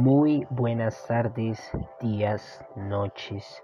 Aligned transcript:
Muy 0.00 0.46
buenas 0.48 1.06
tardes, 1.06 1.60
días, 2.00 2.64
noches. 2.74 3.62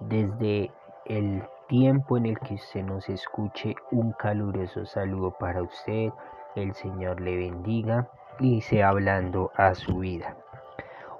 Desde 0.00 0.72
el 1.06 1.44
tiempo 1.68 2.16
en 2.16 2.26
el 2.26 2.38
que 2.40 2.54
usted 2.54 2.82
nos 2.82 3.08
escuche, 3.08 3.76
un 3.92 4.10
caluroso 4.10 4.84
saludo 4.86 5.36
para 5.38 5.62
usted. 5.62 6.10
El 6.56 6.74
Señor 6.74 7.20
le 7.20 7.36
bendiga 7.36 8.10
y 8.40 8.60
sea 8.62 8.88
hablando 8.88 9.52
a 9.54 9.76
su 9.76 9.98
vida. 9.98 10.36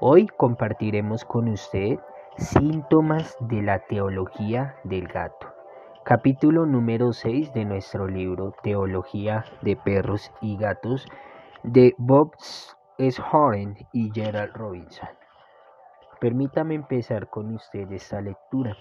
Hoy 0.00 0.26
compartiremos 0.26 1.24
con 1.24 1.46
usted 1.46 2.00
síntomas 2.36 3.36
de 3.38 3.62
la 3.62 3.78
teología 3.86 4.74
del 4.82 5.06
gato. 5.06 5.54
Capítulo 6.04 6.66
número 6.66 7.12
6 7.12 7.54
de 7.54 7.64
nuestro 7.64 8.08
libro 8.08 8.52
Teología 8.64 9.44
de 9.62 9.76
Perros 9.76 10.32
y 10.40 10.56
Gatos 10.56 11.06
de 11.62 11.94
Bob 11.96 12.32
S. 13.00 13.22
Horan 13.30 13.76
y 13.92 14.10
Gerald 14.12 14.52
Robinson. 14.54 15.08
Permítame 16.20 16.74
empezar 16.74 17.30
con 17.30 17.54
usted 17.54 17.92
esta 17.92 18.20
lectura. 18.20 18.76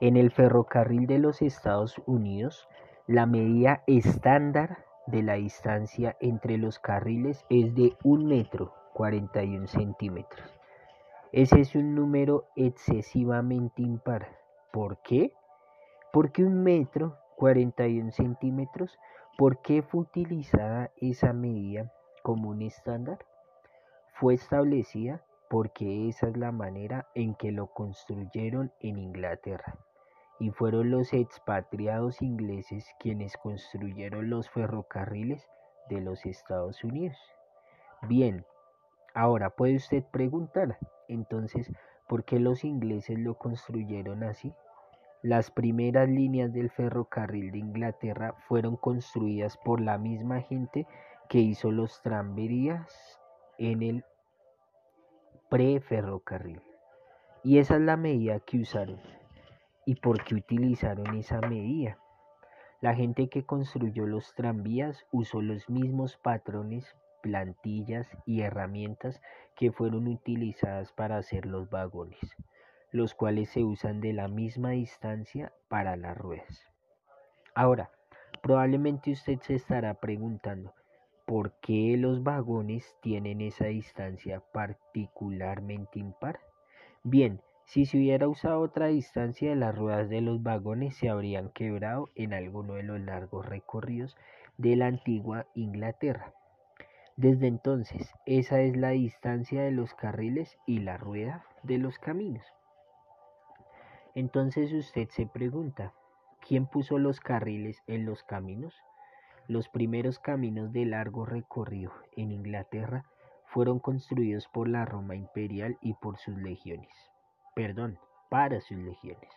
En 0.00 0.16
el 0.16 0.32
ferrocarril 0.32 1.06
de 1.06 1.20
los 1.20 1.40
Estados 1.40 2.02
Unidos, 2.04 2.68
la 3.06 3.26
medida 3.26 3.84
estándar 3.86 4.78
de 5.06 5.22
la 5.22 5.34
distancia 5.34 6.16
entre 6.18 6.58
los 6.58 6.80
carriles 6.80 7.46
es 7.48 7.76
de 7.76 7.96
1 8.02 8.24
metro 8.24 8.74
41 8.94 9.68
centímetros. 9.68 10.44
Ese 11.30 11.60
es 11.60 11.76
un 11.76 11.94
número 11.94 12.48
excesivamente 12.56 13.82
impar. 13.82 14.36
¿Por 14.72 15.00
qué? 15.02 15.32
Porque 16.12 16.42
un 16.42 16.64
metro 16.64 17.18
41 17.36 18.10
centímetros, 18.10 18.98
¿por 19.38 19.62
qué 19.62 19.82
fue 19.82 20.00
utilizada 20.00 20.90
esa 20.96 21.32
medida 21.32 21.92
como 22.22 22.50
un 22.50 22.62
estándar? 22.62 23.18
Fue 24.14 24.34
establecida 24.34 25.22
porque 25.50 26.08
esa 26.08 26.28
es 26.28 26.36
la 26.36 26.50
manera 26.50 27.08
en 27.14 27.34
que 27.34 27.52
lo 27.52 27.66
construyeron 27.66 28.72
en 28.80 28.98
Inglaterra. 28.98 29.76
Y 30.38 30.50
fueron 30.50 30.90
los 30.90 31.12
expatriados 31.12 32.22
ingleses 32.22 32.86
quienes 32.98 33.36
construyeron 33.36 34.30
los 34.30 34.48
ferrocarriles 34.48 35.46
de 35.88 36.00
los 36.00 36.24
Estados 36.24 36.82
Unidos. 36.82 37.18
Bien, 38.08 38.46
ahora 39.14 39.50
puede 39.50 39.76
usted 39.76 40.02
preguntar, 40.04 40.78
entonces, 41.06 41.70
¿por 42.08 42.24
qué 42.24 42.40
los 42.40 42.64
ingleses 42.64 43.18
lo 43.18 43.36
construyeron 43.36 44.24
así? 44.24 44.54
Las 45.22 45.50
primeras 45.50 46.08
líneas 46.08 46.52
del 46.52 46.70
ferrocarril 46.70 47.52
de 47.52 47.58
Inglaterra 47.58 48.34
fueron 48.48 48.76
construidas 48.76 49.56
por 49.58 49.80
la 49.80 49.96
misma 49.96 50.40
gente 50.40 50.86
que 51.32 51.38
hizo 51.38 51.70
los 51.70 52.02
tranvías 52.02 53.18
en 53.56 53.82
el 53.82 54.04
preferrocarril. 55.48 56.60
Y 57.42 57.56
esa 57.56 57.76
es 57.76 57.80
la 57.80 57.96
medida 57.96 58.38
que 58.40 58.58
usaron. 58.58 59.00
¿Y 59.86 59.94
por 59.94 60.22
qué 60.24 60.34
utilizaron 60.34 61.16
esa 61.16 61.40
medida? 61.40 61.96
La 62.82 62.94
gente 62.94 63.30
que 63.30 63.46
construyó 63.46 64.06
los 64.06 64.34
tranvías 64.34 65.06
usó 65.10 65.40
los 65.40 65.70
mismos 65.70 66.18
patrones, 66.18 66.94
plantillas 67.22 68.06
y 68.26 68.42
herramientas 68.42 69.22
que 69.56 69.72
fueron 69.72 70.08
utilizadas 70.08 70.92
para 70.92 71.16
hacer 71.16 71.46
los 71.46 71.70
vagones 71.70 72.36
los 72.90 73.14
cuales 73.14 73.48
se 73.48 73.64
usan 73.64 74.02
de 74.02 74.12
la 74.12 74.28
misma 74.28 74.72
distancia 74.72 75.50
para 75.68 75.96
las 75.96 76.14
ruedas. 76.14 76.68
Ahora, 77.54 77.90
probablemente 78.42 79.12
usted 79.12 79.40
se 79.40 79.54
estará 79.54 79.94
preguntando, 79.94 80.74
¿por 81.26 81.52
qué 81.60 81.96
los 81.96 82.22
vagones 82.22 82.96
tienen 83.00 83.40
esa 83.40 83.66
distancia 83.66 84.40
particularmente 84.52 85.98
impar? 85.98 86.40
Bien, 87.04 87.40
si 87.64 87.86
se 87.86 87.96
hubiera 87.96 88.28
usado 88.28 88.60
otra 88.60 88.86
distancia, 88.86 89.54
las 89.54 89.74
ruedas 89.74 90.08
de 90.08 90.20
los 90.20 90.42
vagones 90.42 90.96
se 90.96 91.08
habrían 91.08 91.50
quebrado 91.50 92.08
en 92.14 92.34
alguno 92.34 92.74
de 92.74 92.82
los 92.82 93.00
largos 93.00 93.46
recorridos 93.46 94.16
de 94.58 94.76
la 94.76 94.86
antigua 94.86 95.46
Inglaterra. 95.54 96.34
Desde 97.16 97.46
entonces, 97.46 98.12
esa 98.26 98.60
es 98.60 98.76
la 98.76 98.90
distancia 98.90 99.62
de 99.62 99.70
los 99.70 99.94
carriles 99.94 100.58
y 100.66 100.80
la 100.80 100.96
rueda 100.96 101.44
de 101.62 101.78
los 101.78 101.98
caminos. 101.98 102.44
Entonces 104.14 104.72
usted 104.72 105.08
se 105.08 105.26
pregunta, 105.26 105.94
¿quién 106.46 106.66
puso 106.66 106.98
los 106.98 107.20
carriles 107.20 107.82
en 107.86 108.04
los 108.04 108.22
caminos? 108.22 108.74
Los 109.48 109.68
primeros 109.68 110.18
caminos 110.18 110.72
de 110.72 110.86
largo 110.86 111.26
recorrido 111.26 111.92
en 112.16 112.30
Inglaterra 112.30 113.04
fueron 113.46 113.80
construidos 113.80 114.48
por 114.48 114.68
la 114.68 114.84
Roma 114.84 115.16
imperial 115.16 115.76
y 115.80 115.94
por 115.94 116.16
sus 116.18 116.36
legiones. 116.38 116.94
Perdón, 117.54 117.98
para 118.30 118.60
sus 118.60 118.78
legiones. 118.78 119.30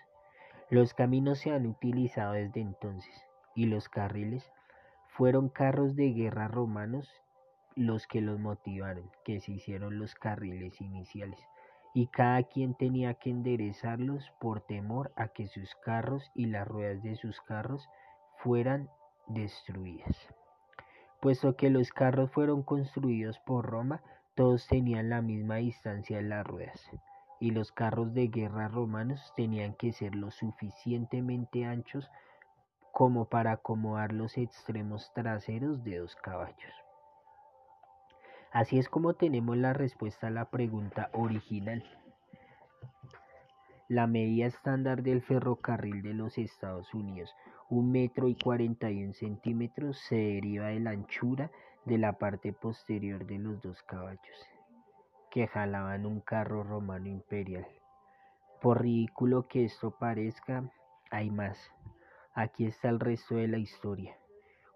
Los 0.70 0.94
caminos 0.94 1.40
se 1.40 1.52
han 1.52 1.66
utilizado 1.66 2.34
desde 2.34 2.62
entonces 2.62 3.26
y 3.56 3.66
los 3.66 3.90
carriles 3.90 4.52
fueron 5.08 5.50
carros 5.50 5.96
de 5.96 6.12
guerra 6.12 6.48
romanos 6.48 7.10
los 7.76 8.08
que 8.08 8.22
los 8.22 8.40
motivaron, 8.40 9.12
que 9.24 9.42
se 9.42 9.54
hicieron 9.54 10.00
los 10.00 10.16
carriles 10.16 10.80
iniciales 10.82 11.40
y 11.94 12.08
cada 12.08 12.44
quien 12.44 12.76
tenía 12.76 13.16
que 13.16 13.30
enderezarlos 13.30 14.32
por 14.40 14.62
temor 14.62 15.14
a 15.16 15.30
que 15.30 15.48
sus 15.48 15.76
carros 15.76 16.32
y 16.36 16.46
las 16.46 16.68
ruedas 16.68 17.02
de 17.02 17.16
sus 17.16 17.42
carros 17.42 17.90
fueran 18.38 18.90
destruidas. 19.28 20.18
Puesto 21.22 21.56
que 21.56 21.70
los 21.70 21.92
carros 21.92 22.32
fueron 22.32 22.64
construidos 22.64 23.40
por 23.40 23.66
Roma, 23.66 24.02
todos 24.36 24.68
tenían 24.68 25.10
la 25.10 25.22
misma 25.22 25.56
distancia 25.56 26.20
en 26.20 26.30
las 26.30 26.46
ruedas, 26.46 26.90
y 27.40 27.52
los 27.52 27.72
carros 27.72 28.14
de 28.14 28.28
guerra 28.28 28.68
romanos 28.68 29.34
tenían 29.36 29.74
que 29.74 29.92
ser 29.92 30.14
lo 30.16 30.32
suficientemente 30.32 31.66
anchos 31.66 32.10
como 32.92 33.26
para 33.26 33.54
acomodar 33.54 34.14
los 34.14 34.38
extremos 34.38 35.12
traseros 35.14 35.84
de 35.84 35.98
dos 35.98 36.16
caballos. 36.16 36.74
Así 38.52 38.80
es 38.80 38.88
como 38.88 39.16
tenemos 39.16 39.58
la 39.58 39.74
respuesta 39.74 40.28
a 40.28 40.30
la 40.30 40.50
pregunta 40.50 41.10
original. 41.12 41.84
La 43.90 44.08
medida 44.08 44.46
estándar 44.46 45.04
del 45.04 45.22
ferrocarril 45.22 46.02
de 46.02 46.14
los 46.14 46.38
Estados 46.38 46.94
Unidos, 46.94 47.36
un 47.70 47.92
metro 47.92 48.28
y 48.28 48.36
41 48.36 49.14
centímetros, 49.14 49.98
se 50.08 50.16
deriva 50.16 50.68
de 50.68 50.80
la 50.80 50.92
anchura 50.92 51.52
de 51.86 51.98
la 51.98 52.14
parte 52.14 52.54
posterior 52.54 53.26
de 53.26 53.40
los 53.40 53.62
dos 53.62 53.82
caballos, 53.84 54.50
que 55.32 55.48
jalaban 55.48 56.06
un 56.06 56.20
carro 56.20 56.64
romano 56.64 57.08
imperial. 57.08 57.68
Por 58.62 58.82
ridículo 58.82 59.48
que 59.48 59.66
esto 59.66 59.92
parezca, 59.92 60.72
hay 61.12 61.30
más. 61.30 61.58
Aquí 62.34 62.66
está 62.66 62.90
el 62.90 63.00
resto 63.00 63.36
de 63.36 63.48
la 63.48 63.58
historia. 63.58 64.16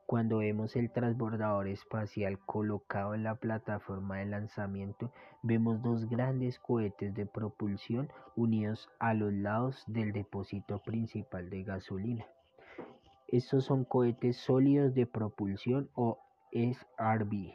Cuando 0.05 0.39
vemos 0.39 0.75
el 0.75 0.91
transbordador 0.91 1.67
espacial 1.67 2.39
colocado 2.39 3.13
en 3.13 3.23
la 3.23 3.35
plataforma 3.35 4.17
de 4.17 4.25
lanzamiento, 4.25 5.11
vemos 5.43 5.83
dos 5.83 6.09
grandes 6.09 6.57
cohetes 6.57 7.13
de 7.13 7.27
propulsión 7.27 8.09
unidos 8.35 8.89
a 8.97 9.13
los 9.13 9.31
lados 9.31 9.83
del 9.85 10.11
depósito 10.11 10.79
principal 10.79 11.51
de 11.51 11.63
gasolina. 11.63 12.25
Estos 13.31 13.65
son 13.65 13.85
cohetes 13.85 14.37
sólidos 14.37 14.93
de 14.93 15.05
propulsión 15.05 15.89
o 15.93 16.19
SRB. 16.51 17.53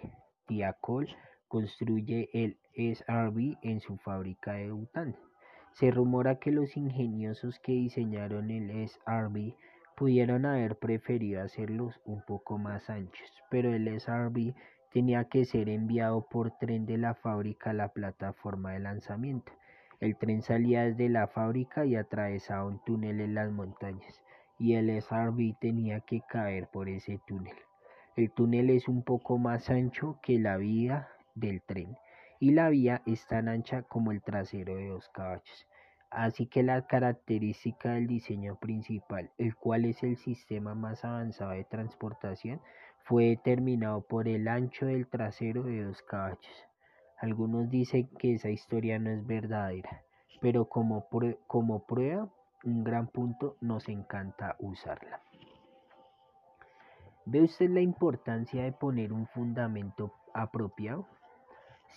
Diacol 0.48 1.08
construye 1.48 2.30
el 2.32 2.58
SRB 2.74 3.58
en 3.62 3.80
su 3.80 3.96
fábrica 3.98 4.54
de 4.54 4.70
Bután. 4.70 5.16
Se 5.72 5.90
rumora 5.90 6.38
que 6.38 6.52
los 6.52 6.76
ingeniosos 6.76 7.58
que 7.58 7.72
diseñaron 7.72 8.50
el 8.50 8.88
SRB 8.88 9.54
Pudieron 9.96 10.44
haber 10.44 10.76
preferido 10.76 11.40
hacerlos 11.40 12.00
un 12.04 12.20
poco 12.22 12.58
más 12.58 12.90
anchos, 12.90 13.30
pero 13.48 13.72
el 13.72 13.88
SRB 14.00 14.52
tenía 14.90 15.28
que 15.28 15.44
ser 15.44 15.68
enviado 15.68 16.26
por 16.28 16.50
tren 16.58 16.84
de 16.84 16.98
la 16.98 17.14
fábrica 17.14 17.70
a 17.70 17.74
la 17.74 17.92
plataforma 17.92 18.72
de 18.72 18.80
lanzamiento. 18.80 19.52
El 20.00 20.16
tren 20.16 20.42
salía 20.42 20.82
desde 20.82 21.08
la 21.08 21.28
fábrica 21.28 21.86
y 21.86 21.94
atravesaba 21.94 22.64
un 22.64 22.82
túnel 22.84 23.20
en 23.20 23.34
las 23.34 23.52
montañas, 23.52 24.20
y 24.58 24.74
el 24.74 24.90
SRB 24.90 25.58
tenía 25.60 26.00
que 26.00 26.20
caer 26.20 26.68
por 26.68 26.88
ese 26.88 27.20
túnel. 27.26 27.56
El 28.16 28.30
túnel 28.30 28.70
es 28.70 28.88
un 28.88 29.02
poco 29.02 29.38
más 29.38 29.70
ancho 29.70 30.18
que 30.22 30.38
la 30.38 30.56
vía 30.56 31.08
del 31.34 31.62
tren, 31.62 31.96
y 32.38 32.52
la 32.52 32.68
vía 32.68 33.02
es 33.06 33.26
tan 33.26 33.48
ancha 33.48 33.82
como 33.82 34.12
el 34.12 34.22
trasero 34.22 34.76
de 34.76 34.88
dos 34.88 35.08
caballos. 35.08 35.66
Así 36.10 36.46
que 36.46 36.62
la 36.62 36.86
característica 36.86 37.94
del 37.94 38.06
diseño 38.06 38.56
principal, 38.60 39.30
el 39.36 39.56
cual 39.56 39.84
es 39.84 40.02
el 40.04 40.16
sistema 40.16 40.74
más 40.74 41.04
avanzado 41.04 41.50
de 41.50 41.64
transportación, 41.64 42.60
fue 43.02 43.24
determinado 43.24 44.02
por 44.02 44.28
el 44.28 44.46
ancho 44.46 44.86
del 44.86 45.08
trasero 45.08 45.64
de 45.64 45.82
dos 45.82 46.02
caballos. 46.02 46.66
Algunos 47.18 47.68
dicen 47.68 48.08
que 48.18 48.34
esa 48.34 48.50
historia 48.50 48.98
no 48.98 49.10
es 49.10 49.26
verdadera, 49.26 50.04
pero 50.40 50.68
como, 50.68 51.08
como 51.46 51.84
prueba, 51.84 52.30
un 52.64 52.82
gran 52.82 53.08
punto 53.08 53.56
nos 53.60 53.88
encanta 53.88 54.56
usarla. 54.58 55.20
¿Ve 57.26 57.42
usted 57.42 57.70
la 57.70 57.80
importancia 57.80 58.64
de 58.64 58.72
poner 58.72 59.12
un 59.12 59.26
fundamento 59.28 60.12
apropiado? 60.34 61.06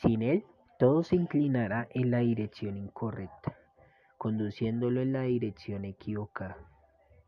Sin 0.01 0.21
él, 0.21 0.45
todo 0.79 1.03
se 1.03 1.15
inclinará 1.15 1.87
en 1.91 2.11
la 2.11 2.19
dirección 2.19 2.77
incorrecta, 2.77 3.57
conduciéndolo 4.17 5.01
en 5.01 5.13
la 5.13 5.21
dirección 5.21 5.85
equivocada. 5.85 6.57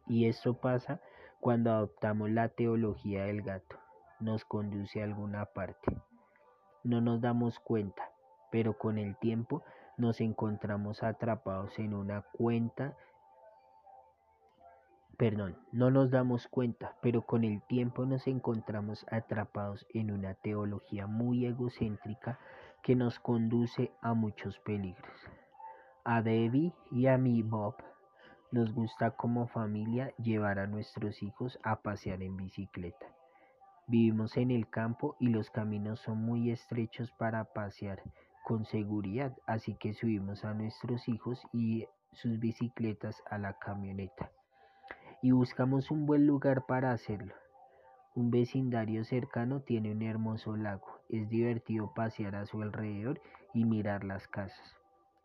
Y 0.07 0.27
esto 0.27 0.53
pasa 0.55 1.01
cuando 1.39 1.71
adoptamos 1.71 2.29
la 2.29 2.49
teología 2.49 3.25
del 3.25 3.41
gato. 3.41 3.77
Nos 4.19 4.45
conduce 4.45 5.01
a 5.01 5.05
alguna 5.05 5.45
parte. 5.45 5.97
No 6.83 7.01
nos 7.01 7.21
damos 7.21 7.59
cuenta, 7.59 8.11
pero 8.51 8.77
con 8.77 8.97
el 8.97 9.17
tiempo 9.17 9.63
nos 9.97 10.21
encontramos 10.21 11.03
atrapados 11.03 11.77
en 11.79 11.93
una 11.93 12.21
cuenta 12.33 12.95
Perdón, 15.19 15.57
no 15.73 15.91
nos 15.91 16.11
damos 16.11 16.47
cuenta, 16.47 16.95
pero 17.01 17.23
con 17.23 17.43
el 17.43 17.61
tiempo 17.63 18.05
nos 18.05 18.25
encontramos 18.25 19.05
atrapados 19.11 19.85
en 19.93 20.11
una 20.11 20.33
teología 20.35 21.07
muy 21.07 21.45
egocéntrica 21.45 22.39
que 22.83 22.95
nos 22.95 23.19
conduce 23.19 23.91
a 24.01 24.13
muchos 24.13 24.59
peligros. 24.59 25.19
A 26.05 26.21
Debbie 26.21 26.73
y 26.89 27.07
a 27.07 27.17
mi 27.17 27.41
Bob 27.43 27.75
nos 28.53 28.73
gusta 28.73 29.11
como 29.11 29.47
familia 29.47 30.13
llevar 30.15 30.57
a 30.57 30.67
nuestros 30.67 31.21
hijos 31.21 31.59
a 31.63 31.81
pasear 31.81 32.23
en 32.23 32.37
bicicleta. 32.37 33.05
Vivimos 33.87 34.37
en 34.37 34.51
el 34.51 34.69
campo 34.69 35.17
y 35.19 35.27
los 35.27 35.49
caminos 35.49 35.99
son 35.99 36.19
muy 36.19 36.49
estrechos 36.49 37.11
para 37.11 37.43
pasear 37.43 38.01
con 38.45 38.63
seguridad, 38.63 39.35
así 39.45 39.75
que 39.75 39.93
subimos 39.93 40.45
a 40.45 40.53
nuestros 40.53 41.09
hijos 41.09 41.45
y 41.51 41.85
sus 42.13 42.39
bicicletas 42.39 43.21
a 43.29 43.37
la 43.37 43.59
camioneta 43.59 44.31
y 45.21 45.31
buscamos 45.31 45.91
un 45.91 46.05
buen 46.05 46.25
lugar 46.25 46.65
para 46.65 46.91
hacerlo. 46.91 47.33
Un 48.15 48.31
vecindario 48.31 49.03
cercano 49.03 49.61
tiene 49.61 49.91
un 49.91 50.01
hermoso 50.01 50.55
lago. 50.55 50.99
Es 51.09 51.29
divertido 51.29 51.93
pasear 51.93 52.35
a 52.35 52.45
su 52.45 52.61
alrededor 52.61 53.21
y 53.53 53.65
mirar 53.65 54.03
las 54.03 54.27
casas. 54.27 54.75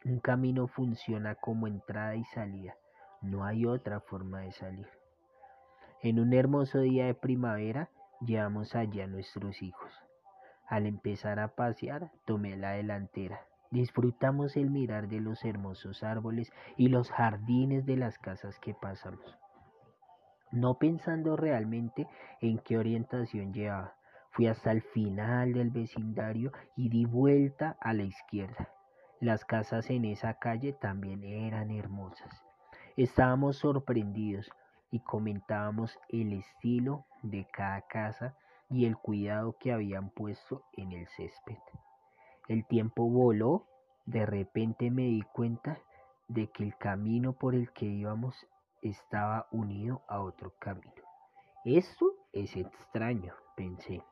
Un 0.05 0.19
camino 0.19 0.67
funciona 0.67 1.35
como 1.35 1.67
entrada 1.67 2.17
y 2.17 2.25
salida. 2.25 2.75
No 3.23 3.45
hay 3.45 3.67
otra 3.67 4.01
forma 4.01 4.41
de 4.41 4.53
salir. 4.53 4.89
En 6.03 6.21
un 6.21 6.35
hermoso 6.35 6.81
día 6.81 7.07
de 7.07 7.15
primavera 7.15 7.89
llevamos 8.21 8.75
allí 8.75 9.01
a 9.01 9.07
nuestros 9.07 9.63
hijos. 9.63 9.93
Al 10.67 10.87
empezar 10.87 11.39
a 11.39 11.55
pasear, 11.55 12.11
tomé 12.27 12.57
la 12.57 12.73
delantera. 12.73 13.41
Disfrutamos 13.71 14.57
el 14.57 14.71
mirar 14.71 15.09
de 15.09 15.21
los 15.21 15.45
hermosos 15.45 16.03
árboles 16.03 16.53
y 16.77 16.89
los 16.89 17.11
jardines 17.11 17.87
de 17.87 17.97
las 17.97 18.19
casas 18.19 18.59
que 18.61 18.75
pasamos 18.75 19.39
no 20.55 20.79
pensando 20.79 21.37
realmente 21.37 22.07
en 22.41 22.59
qué 22.59 22.79
orientación 22.79 23.53
llevaba. 23.53 23.95
Fui 24.31 24.47
hasta 24.47 24.71
el 24.71 24.83
final 24.83 25.53
del 25.53 25.71
vecindario 25.71 26.53
y 26.77 26.89
di 26.89 27.05
vuelta 27.05 27.77
a 27.81 27.93
la 27.93 28.05
izquierda. 28.05 28.69
Las 29.21 29.45
casas 29.45 29.91
en 29.91 30.05
esa 30.05 30.35
calle 30.35 30.73
también 30.73 31.25
eran 31.25 31.71
hermosas. 31.71 32.45
Estábamos 32.97 33.59
sorprendidos 33.59 34.51
y 34.91 35.01
comentábamos 35.01 35.99
el 36.09 36.33
estilo 36.33 37.05
de 37.23 37.47
cada 37.53 37.83
casa 37.83 38.37
y 38.71 38.87
el 38.87 38.97
cuidado 38.97 39.57
que 39.59 39.73
habían 39.73 40.11
puesto 40.11 40.63
en 40.75 40.93
el 40.93 41.07
césped. 41.09 41.59
El 42.49 42.65
tiempo 42.67 43.09
voló, 43.09 43.67
de 44.07 44.27
repente 44.27 44.91
me 44.91 45.03
di 45.03 45.23
cuenta 45.23 45.79
de 46.29 46.49
que 46.49 46.63
el 46.63 46.77
camino 46.77 47.33
por 47.33 47.55
el 47.55 47.73
que 47.73 47.87
íbamos 47.87 48.47
estaba 48.89 49.47
unido 49.51 50.03
a 50.09 50.21
otro 50.21 50.55
camino. 50.59 50.93
Esto 51.65 52.13
es 52.33 52.57
extraño, 52.57 53.33
pensé. 53.57 54.03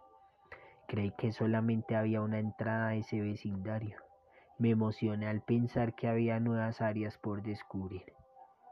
Creí 0.88 1.12
que 1.12 1.32
solamente 1.32 1.96
había 1.96 2.22
una 2.22 2.38
entrada 2.38 2.88
a 2.88 2.94
ese 2.94 3.20
vecindario. 3.20 3.98
Me 4.58 4.70
emocioné 4.70 5.28
al 5.28 5.42
pensar 5.42 5.94
que 5.94 6.08
había 6.08 6.40
nuevas 6.40 6.80
áreas 6.80 7.18
por 7.18 7.42
descubrir. 7.42 8.04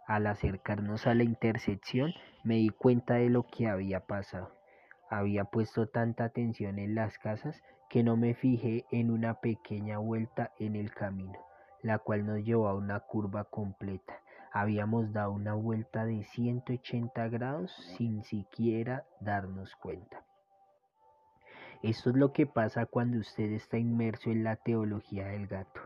Al 0.07 0.27
acercarnos 0.27 1.07
a 1.07 1.15
la 1.15 1.25
intersección 1.25 2.13
me 2.43 2.57
di 2.57 2.71
cuenta 2.71 3.15
de 3.15 3.29
lo 3.29 3.45
que 3.45 3.69
había 3.69 4.07
pasado. 4.07 4.53
Había 5.09 5.45
puesto 5.45 5.89
tanta 5.89 6.25
atención 6.25 6.79
en 6.79 6.95
las 6.95 7.19
casas 7.19 7.63
que 7.89 8.03
no 8.03 8.17
me 8.17 8.35
fijé 8.35 8.87
en 8.91 9.11
una 9.11 9.35
pequeña 9.41 9.99
vuelta 9.99 10.53
en 10.59 10.77
el 10.77 10.93
camino, 10.95 11.39
la 11.83 11.99
cual 11.99 12.25
nos 12.25 12.39
llevó 12.45 12.69
a 12.69 12.75
una 12.75 13.01
curva 13.01 13.45
completa 13.45 14.20
Habíamos 14.53 15.13
dado 15.13 15.31
una 15.31 15.55
vuelta 15.55 16.05
de 16.05 16.25
180 16.25 17.29
grados 17.29 17.71
sin 17.97 18.25
siquiera 18.25 19.05
darnos 19.21 19.77
cuenta. 19.77 20.25
Esto 21.85 22.11
es 22.11 22.17
lo 22.17 22.33
que 22.33 22.47
pasa 22.47 22.85
cuando 22.87 23.19
usted 23.19 23.53
está 23.53 23.79
inmerso 23.79 24.29
en 24.31 24.43
la 24.43 24.57
teología 24.57 25.27
del 25.27 25.47
gato. 25.47 25.81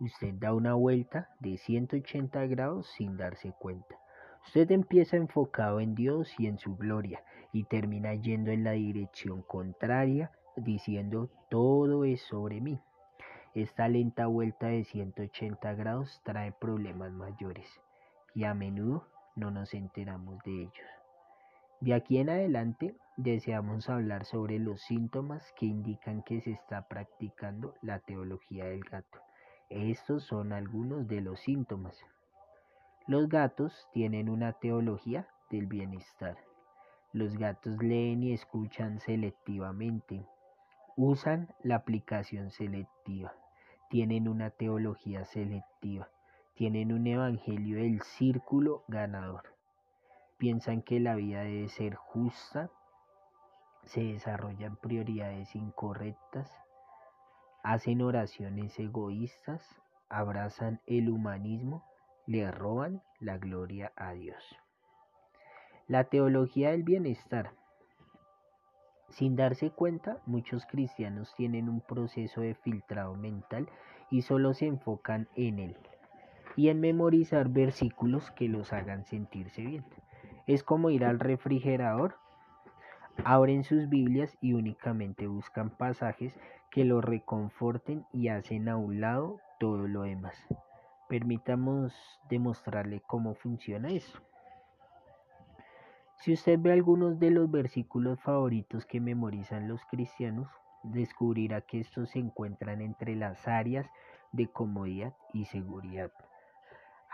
Usted 0.00 0.34
da 0.34 0.52
una 0.52 0.74
vuelta 0.74 1.30
de 1.40 1.56
180 1.56 2.44
grados 2.44 2.92
sin 2.94 3.16
darse 3.16 3.54
cuenta. 3.58 3.96
Usted 4.44 4.70
empieza 4.70 5.16
enfocado 5.16 5.80
en 5.80 5.94
Dios 5.94 6.28
y 6.38 6.46
en 6.46 6.58
su 6.58 6.76
gloria 6.76 7.24
y 7.52 7.64
termina 7.64 8.14
yendo 8.14 8.50
en 8.50 8.64
la 8.64 8.72
dirección 8.72 9.40
contraria 9.40 10.30
diciendo 10.56 11.30
todo 11.48 12.04
es 12.04 12.20
sobre 12.20 12.60
mí. 12.60 12.78
Esta 13.54 13.88
lenta 13.88 14.26
vuelta 14.26 14.66
de 14.66 14.84
180 14.84 15.72
grados 15.72 16.20
trae 16.22 16.52
problemas 16.52 17.10
mayores 17.12 17.83
y 18.34 18.44
a 18.44 18.52
menudo 18.52 19.06
no 19.36 19.50
nos 19.50 19.74
enteramos 19.74 20.42
de 20.42 20.62
ellos. 20.62 20.88
De 21.80 21.94
aquí 21.94 22.18
en 22.18 22.30
adelante 22.30 22.96
deseamos 23.16 23.88
hablar 23.88 24.24
sobre 24.24 24.58
los 24.58 24.80
síntomas 24.82 25.52
que 25.56 25.66
indican 25.66 26.22
que 26.22 26.40
se 26.40 26.50
está 26.50 26.88
practicando 26.88 27.74
la 27.82 28.00
teología 28.00 28.64
del 28.64 28.82
gato. 28.82 29.20
Estos 29.70 30.24
son 30.24 30.52
algunos 30.52 31.06
de 31.06 31.20
los 31.20 31.40
síntomas. 31.40 31.98
Los 33.06 33.28
gatos 33.28 33.88
tienen 33.92 34.28
una 34.28 34.52
teología 34.52 35.28
del 35.50 35.66
bienestar. 35.66 36.36
Los 37.12 37.36
gatos 37.36 37.82
leen 37.82 38.22
y 38.22 38.32
escuchan 38.32 38.98
selectivamente. 39.00 40.26
Usan 40.96 41.48
la 41.62 41.76
aplicación 41.76 42.50
selectiva. 42.50 43.34
Tienen 43.90 44.26
una 44.26 44.50
teología 44.50 45.24
selectiva 45.24 46.08
tienen 46.54 46.92
un 46.92 47.06
evangelio 47.06 47.78
del 47.78 48.00
círculo 48.02 48.84
ganador. 48.86 49.42
Piensan 50.38 50.82
que 50.82 51.00
la 51.00 51.16
vida 51.16 51.42
debe 51.42 51.68
ser 51.68 51.96
justa, 51.96 52.70
se 53.82 54.04
desarrollan 54.04 54.76
prioridades 54.76 55.54
incorrectas, 55.56 56.52
hacen 57.64 58.02
oraciones 58.02 58.78
egoístas, 58.78 59.68
abrazan 60.08 60.80
el 60.86 61.10
humanismo, 61.10 61.84
le 62.26 62.50
roban 62.50 63.02
la 63.18 63.36
gloria 63.38 63.92
a 63.96 64.12
Dios. 64.12 64.56
La 65.88 66.04
teología 66.04 66.70
del 66.70 66.84
bienestar. 66.84 67.50
Sin 69.08 69.36
darse 69.36 69.70
cuenta, 69.70 70.22
muchos 70.24 70.66
cristianos 70.66 71.34
tienen 71.36 71.68
un 71.68 71.80
proceso 71.80 72.40
de 72.40 72.54
filtrado 72.54 73.14
mental 73.16 73.68
y 74.10 74.22
solo 74.22 74.54
se 74.54 74.66
enfocan 74.66 75.28
en 75.34 75.58
él 75.58 75.76
y 76.56 76.68
en 76.68 76.80
memorizar 76.80 77.48
versículos 77.48 78.30
que 78.32 78.48
los 78.48 78.72
hagan 78.72 79.04
sentirse 79.04 79.62
bien. 79.62 79.84
Es 80.46 80.62
como 80.62 80.90
ir 80.90 81.04
al 81.04 81.18
refrigerador, 81.18 82.16
abren 83.24 83.64
sus 83.64 83.88
Biblias 83.88 84.36
y 84.40 84.52
únicamente 84.52 85.26
buscan 85.26 85.70
pasajes 85.70 86.38
que 86.70 86.84
los 86.84 87.04
reconforten 87.04 88.04
y 88.12 88.28
hacen 88.28 88.68
a 88.68 88.76
un 88.76 89.00
lado 89.00 89.40
todo 89.58 89.86
lo 89.88 90.02
demás. 90.02 90.36
Permitamos 91.08 91.94
demostrarle 92.28 93.00
cómo 93.00 93.34
funciona 93.34 93.90
eso. 93.90 94.20
Si 96.16 96.32
usted 96.32 96.58
ve 96.58 96.72
algunos 96.72 97.18
de 97.18 97.30
los 97.30 97.50
versículos 97.50 98.18
favoritos 98.20 98.86
que 98.86 99.00
memorizan 99.00 99.68
los 99.68 99.84
cristianos, 99.84 100.48
descubrirá 100.82 101.60
que 101.60 101.80
estos 101.80 102.10
se 102.10 102.18
encuentran 102.18 102.80
entre 102.80 103.14
las 103.14 103.46
áreas 103.46 103.86
de 104.32 104.48
comodidad 104.48 105.14
y 105.32 105.44
seguridad. 105.44 106.10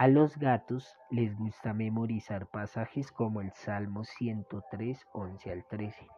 A 0.00 0.08
los 0.08 0.38
gatos 0.38 0.96
les 1.10 1.36
gusta 1.36 1.74
memorizar 1.74 2.46
pasajes 2.46 3.12
como 3.12 3.42
el 3.42 3.52
Salmo 3.52 4.04
103, 4.04 5.06
11 5.12 5.52
al 5.52 5.64
13. 5.66 6.08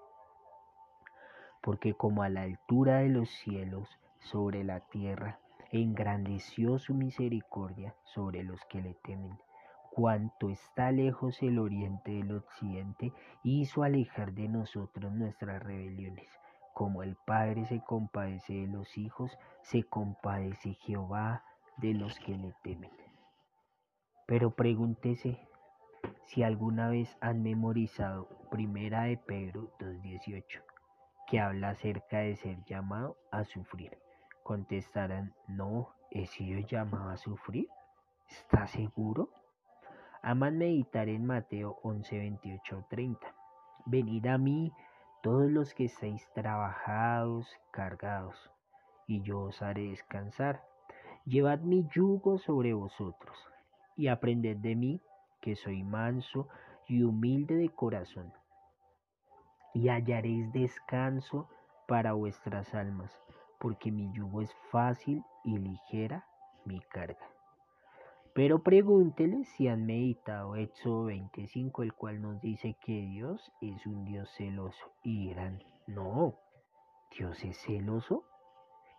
Porque 1.60 1.92
como 1.92 2.22
a 2.22 2.28
la 2.28 2.42
altura 2.42 2.98
de 2.98 3.08
los 3.08 3.28
cielos 3.28 3.98
sobre 4.20 4.62
la 4.62 4.78
tierra, 4.78 5.40
engrandeció 5.72 6.78
su 6.78 6.94
misericordia 6.94 7.96
sobre 8.04 8.44
los 8.44 8.64
que 8.66 8.80
le 8.80 8.94
temen. 9.02 9.36
Cuanto 9.90 10.48
está 10.48 10.92
lejos 10.92 11.42
el 11.42 11.58
oriente 11.58 12.12
del 12.12 12.36
occidente, 12.36 13.12
hizo 13.42 13.82
alejar 13.82 14.32
de 14.32 14.46
nosotros 14.46 15.12
nuestras 15.12 15.60
rebeliones. 15.60 16.28
Como 16.72 17.02
el 17.02 17.16
Padre 17.16 17.66
se 17.66 17.80
compadece 17.80 18.52
de 18.52 18.68
los 18.68 18.96
hijos, 18.96 19.36
se 19.62 19.82
compadece 19.82 20.74
Jehová 20.74 21.42
de 21.78 21.94
los 21.94 22.16
que 22.20 22.36
le 22.36 22.54
temen. 22.62 22.92
Pero 24.26 24.50
pregúntese 24.50 25.40
si 26.26 26.42
alguna 26.42 26.88
vez 26.88 27.16
han 27.20 27.42
memorizado 27.42 28.28
Primera 28.50 29.04
de 29.04 29.16
Pedro 29.16 29.72
2.18, 29.78 30.62
que 31.26 31.40
habla 31.40 31.70
acerca 31.70 32.18
de 32.18 32.36
ser 32.36 32.64
llamado 32.64 33.16
a 33.30 33.44
sufrir, 33.44 33.98
Contestarán, 34.42 35.34
no, 35.46 35.94
¿he 36.10 36.26
sido 36.26 36.60
llamado 36.66 37.10
a 37.10 37.16
sufrir? 37.16 37.68
¿Está 38.28 38.66
seguro? 38.66 39.30
Aman 40.20 40.58
meditar 40.58 41.08
en 41.08 41.24
Mateo 41.24 41.78
11, 41.82 42.18
28, 42.18 42.86
30. 42.90 43.34
Venid 43.86 44.26
a 44.26 44.38
mí 44.38 44.72
todos 45.22 45.50
los 45.50 45.74
que 45.74 45.84
estáis 45.84 46.28
trabajados, 46.34 47.48
cargados, 47.70 48.50
y 49.06 49.22
yo 49.22 49.42
os 49.42 49.62
haré 49.62 49.90
descansar. 49.90 50.64
Llevad 51.24 51.60
mi 51.60 51.86
yugo 51.88 52.38
sobre 52.38 52.72
vosotros, 52.74 53.36
y 53.96 54.08
aprended 54.08 54.56
de 54.58 54.74
mí, 54.76 55.00
que 55.40 55.56
soy 55.56 55.82
manso 55.82 56.48
y 56.88 57.02
humilde 57.02 57.56
de 57.56 57.68
corazón, 57.68 58.32
y 59.74 59.88
hallaréis 59.88 60.52
descanso 60.52 61.48
para 61.86 62.12
vuestras 62.12 62.74
almas, 62.74 63.18
porque 63.58 63.90
mi 63.90 64.12
yugo 64.12 64.40
es 64.42 64.54
fácil 64.70 65.22
y 65.44 65.58
ligera 65.58 66.26
mi 66.64 66.80
carga. 66.80 67.32
Pero 68.34 68.62
pregúntele 68.62 69.44
si 69.44 69.68
han 69.68 69.84
meditado 69.84 70.56
Éxodo 70.56 71.04
25, 71.04 71.82
el 71.82 71.92
cual 71.92 72.22
nos 72.22 72.40
dice 72.40 72.76
que 72.80 73.02
Dios 73.02 73.52
es 73.60 73.86
un 73.86 74.06
Dios 74.06 74.30
celoso. 74.30 74.92
Y 75.02 75.28
dirán, 75.28 75.62
no, 75.86 76.38
Dios 77.10 77.44
es 77.44 77.58
celoso. 77.58 78.24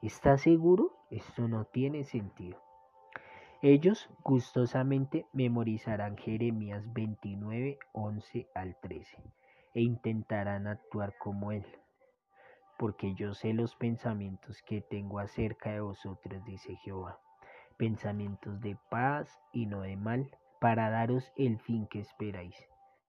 ¿Está 0.04 0.38
seguro? 0.38 0.92
Esto 1.10 1.48
no 1.48 1.66
tiene 1.66 2.04
sentido. 2.04 2.62
Ellos 3.66 4.10
gustosamente 4.26 5.26
memorizarán 5.32 6.18
Jeremías 6.18 6.84
29, 6.94 7.80
11 7.94 8.48
al 8.54 8.76
13 8.82 9.18
e 9.74 9.82
intentarán 9.82 10.68
actuar 10.68 11.16
como 11.18 11.54
Él. 11.54 11.66
Porque 12.78 13.16
yo 13.16 13.34
sé 13.34 13.54
los 13.54 13.76
pensamientos 13.78 14.62
que 14.64 14.82
tengo 14.82 15.20
acerca 15.20 15.72
de 15.72 15.80
vosotros, 15.80 16.44
dice 16.44 16.76
Jehová 16.84 17.20
pensamientos 17.78 18.60
de 18.62 18.78
paz 18.90 19.40
y 19.52 19.66
no 19.66 19.82
de 19.82 19.96
mal, 19.96 20.30
para 20.60 20.90
daros 20.90 21.32
el 21.36 21.60
fin 21.60 21.88
que 21.88 22.00
esperáis. 22.00 22.56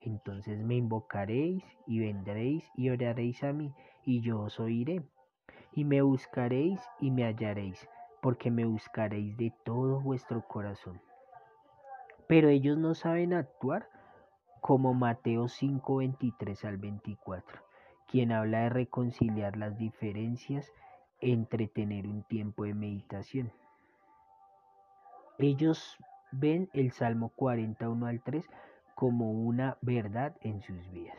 Entonces 0.00 0.62
me 0.62 0.76
invocaréis 0.76 1.64
y 1.86 1.98
vendréis 1.98 2.70
y 2.76 2.90
oraréis 2.90 3.42
a 3.42 3.52
mí, 3.52 3.72
y 4.04 4.20
yo 4.20 4.40
os 4.40 4.60
oiré. 4.60 5.02
Y 5.72 5.84
me 5.84 6.02
buscaréis 6.02 6.80
y 7.00 7.10
me 7.10 7.24
hallaréis, 7.24 7.88
porque 8.24 8.50
me 8.50 8.64
buscaréis 8.64 9.36
de 9.36 9.52
todo 9.64 10.00
vuestro 10.00 10.40
corazón. 10.48 10.98
Pero 12.26 12.48
ellos 12.48 12.78
no 12.78 12.94
saben 12.94 13.34
actuar 13.34 13.86
como 14.62 14.94
Mateo 14.94 15.46
5, 15.46 15.96
23 15.96 16.64
al 16.64 16.78
24, 16.78 17.60
quien 18.08 18.32
habla 18.32 18.60
de 18.60 18.68
reconciliar 18.70 19.58
las 19.58 19.76
diferencias 19.76 20.72
entre 21.20 21.68
tener 21.68 22.06
un 22.06 22.22
tiempo 22.22 22.64
de 22.64 22.72
meditación. 22.72 23.52
Ellos 25.38 25.98
ven 26.32 26.70
el 26.72 26.92
Salmo 26.92 27.28
41 27.36 28.06
al 28.06 28.22
3 28.22 28.48
como 28.94 29.32
una 29.32 29.76
verdad 29.82 30.34
en 30.40 30.62
sus 30.62 30.90
vidas. 30.92 31.18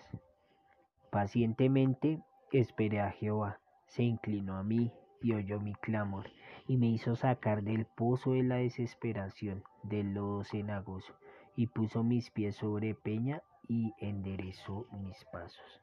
Pacientemente 1.11 2.19
esperé 2.51 3.01
a 3.01 3.11
Jehová, 3.11 3.59
se 3.85 4.01
inclinó 4.01 4.57
a 4.57 4.63
mí 4.63 4.91
y 5.21 5.33
oyó 5.33 5.59
mi 5.59 5.75
clamor, 5.75 6.25
y 6.67 6.77
me 6.77 6.87
hizo 6.87 7.15
sacar 7.15 7.63
del 7.63 7.85
pozo 7.85 8.31
de 8.31 8.43
la 8.43 8.55
desesperación, 8.55 9.63
del 9.83 10.13
lodo 10.13 10.43
cenagoso, 10.43 11.13
y 11.55 11.67
puso 11.67 12.03
mis 12.03 12.31
pies 12.31 12.55
sobre 12.55 12.95
peña 12.95 13.41
y 13.67 13.93
enderezó 13.99 14.87
mis 14.91 15.23
pasos. 15.25 15.81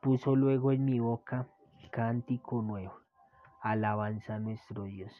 Puso 0.00 0.34
luego 0.34 0.72
en 0.72 0.84
mi 0.84 0.98
boca 0.98 1.46
cántico 1.92 2.62
nuevo, 2.62 2.94
alabanza 3.60 4.36
a 4.36 4.38
nuestro 4.38 4.84
Dios. 4.84 5.12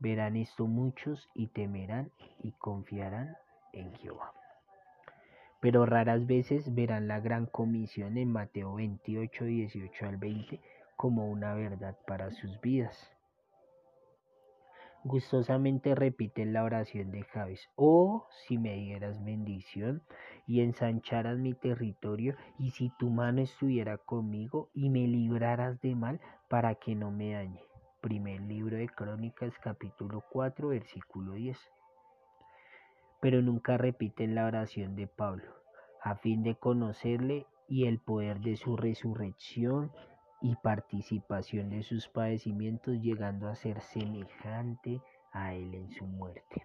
Verán 0.00 0.36
esto 0.36 0.66
muchos 0.66 1.28
y 1.34 1.46
temerán 1.46 2.10
y 2.42 2.50
confiarán 2.52 3.36
en 3.72 3.94
Jehová. 3.94 4.32
Pero 5.60 5.86
raras 5.86 6.26
veces 6.26 6.74
verán 6.74 7.06
la 7.06 7.20
gran 7.20 7.46
comisión 7.46 8.18
en 8.18 8.30
Mateo 8.30 8.74
28, 8.74 9.44
18 9.44 10.06
al 10.06 10.16
20 10.16 10.60
como 10.96 11.30
una 11.30 11.54
verdad 11.54 11.96
para 12.06 12.32
sus 12.32 12.60
vidas. 12.60 13.13
Gustosamente 15.06 15.94
repiten 15.94 16.54
la 16.54 16.64
oración 16.64 17.10
de 17.10 17.24
Javes, 17.24 17.68
oh 17.76 18.26
si 18.30 18.56
me 18.56 18.74
dieras 18.74 19.22
bendición 19.22 20.02
y 20.46 20.62
ensancharas 20.62 21.38
mi 21.38 21.52
territorio, 21.52 22.36
y 22.58 22.70
si 22.70 22.88
tu 22.98 23.10
mano 23.10 23.42
estuviera 23.42 23.98
conmigo 23.98 24.70
y 24.72 24.88
me 24.88 25.06
libraras 25.06 25.78
de 25.82 25.94
mal 25.94 26.20
para 26.48 26.76
que 26.76 26.94
no 26.94 27.10
me 27.10 27.32
dañe. 27.32 27.62
Primer 28.00 28.40
libro 28.40 28.78
de 28.78 28.88
Crónicas 28.88 29.52
capítulo 29.58 30.24
4 30.30 30.68
versículo 30.68 31.34
10. 31.34 31.58
Pero 33.20 33.42
nunca 33.42 33.76
repiten 33.76 34.34
la 34.34 34.46
oración 34.46 34.96
de 34.96 35.06
Pablo, 35.06 35.52
a 36.02 36.14
fin 36.16 36.42
de 36.42 36.54
conocerle 36.54 37.46
y 37.68 37.86
el 37.88 37.98
poder 37.98 38.40
de 38.40 38.56
su 38.56 38.74
resurrección 38.74 39.92
y 40.44 40.56
participación 40.56 41.70
de 41.70 41.82
sus 41.82 42.06
padecimientos, 42.06 43.00
llegando 43.00 43.48
a 43.48 43.54
ser 43.54 43.80
semejante 43.80 45.00
a 45.32 45.54
él 45.54 45.72
en 45.72 45.90
su 45.90 46.04
muerte. 46.04 46.62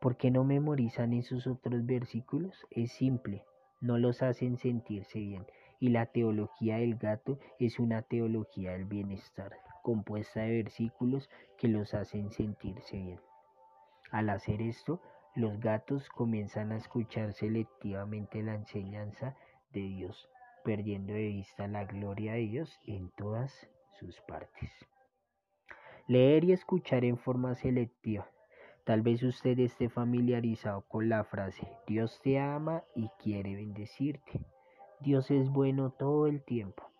¿Por 0.00 0.16
qué 0.16 0.32
no 0.32 0.42
memorizan 0.42 1.12
esos 1.12 1.46
otros 1.46 1.86
versículos? 1.86 2.66
Es 2.72 2.90
simple, 2.90 3.44
no 3.80 3.98
los 3.98 4.20
hacen 4.20 4.58
sentirse 4.58 5.20
bien 5.20 5.46
y 5.78 5.90
la 5.90 6.06
teología 6.06 6.78
del 6.78 6.96
gato 6.96 7.38
es 7.60 7.78
una 7.78 8.02
teología 8.02 8.72
del 8.72 8.86
bienestar, 8.86 9.52
compuesta 9.84 10.40
de 10.40 10.56
versículos 10.56 11.30
que 11.56 11.68
los 11.68 11.94
hacen 11.94 12.32
sentirse 12.32 12.96
bien. 12.96 13.20
Al 14.10 14.28
hacer 14.30 14.60
esto, 14.60 15.00
los 15.36 15.60
gatos 15.60 16.08
comienzan 16.08 16.72
a 16.72 16.78
escuchar 16.78 17.32
selectivamente 17.32 18.42
la 18.42 18.56
enseñanza 18.56 19.36
de 19.72 19.82
Dios, 19.82 20.28
perdiendo 20.64 21.12
de 21.12 21.28
vista 21.28 21.68
la 21.68 21.84
gloria 21.84 22.32
de 22.32 22.40
Dios 22.40 22.80
en 22.86 23.10
todas 23.10 23.68
sus 24.00 24.20
partes. 24.22 24.70
Leer 26.08 26.44
y 26.44 26.52
escuchar 26.52 27.04
en 27.04 27.18
forma 27.18 27.54
selectiva. 27.54 28.26
Tal 28.84 29.02
vez 29.02 29.22
usted 29.22 29.58
esté 29.60 29.88
familiarizado 29.88 30.82
con 30.88 31.08
la 31.08 31.24
frase, 31.24 31.66
Dios 31.86 32.20
te 32.22 32.38
ama 32.38 32.82
y 32.94 33.08
quiere 33.22 33.54
bendecirte. 33.54 34.40
Dios 35.00 35.30
es 35.30 35.48
bueno 35.50 35.90
todo 35.90 36.26
el 36.26 36.42
tiempo. 36.42 36.90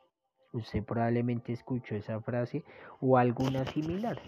Usted 0.52 0.84
probablemente 0.84 1.52
escuchó 1.52 1.96
esa 1.96 2.20
frase 2.20 2.64
o 3.00 3.18
alguna 3.18 3.64
similar. 3.66 4.18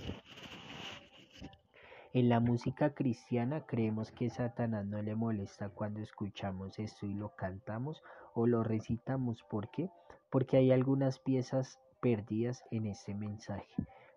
En 2.12 2.30
la 2.30 2.40
música 2.40 2.94
cristiana 2.94 3.66
creemos 3.66 4.10
que 4.10 4.30
Satanás 4.30 4.86
no 4.86 5.02
le 5.02 5.14
molesta 5.14 5.68
cuando 5.68 6.00
escuchamos 6.00 6.78
esto 6.78 7.04
y 7.04 7.12
lo 7.12 7.36
cantamos 7.36 8.02
o 8.36 8.46
lo 8.46 8.62
recitamos. 8.62 9.42
¿Por 9.42 9.70
qué? 9.70 9.90
Porque 10.30 10.58
hay 10.58 10.70
algunas 10.70 11.18
piezas 11.18 11.80
perdidas 12.00 12.62
en 12.70 12.86
este 12.86 13.14
mensaje. 13.14 13.74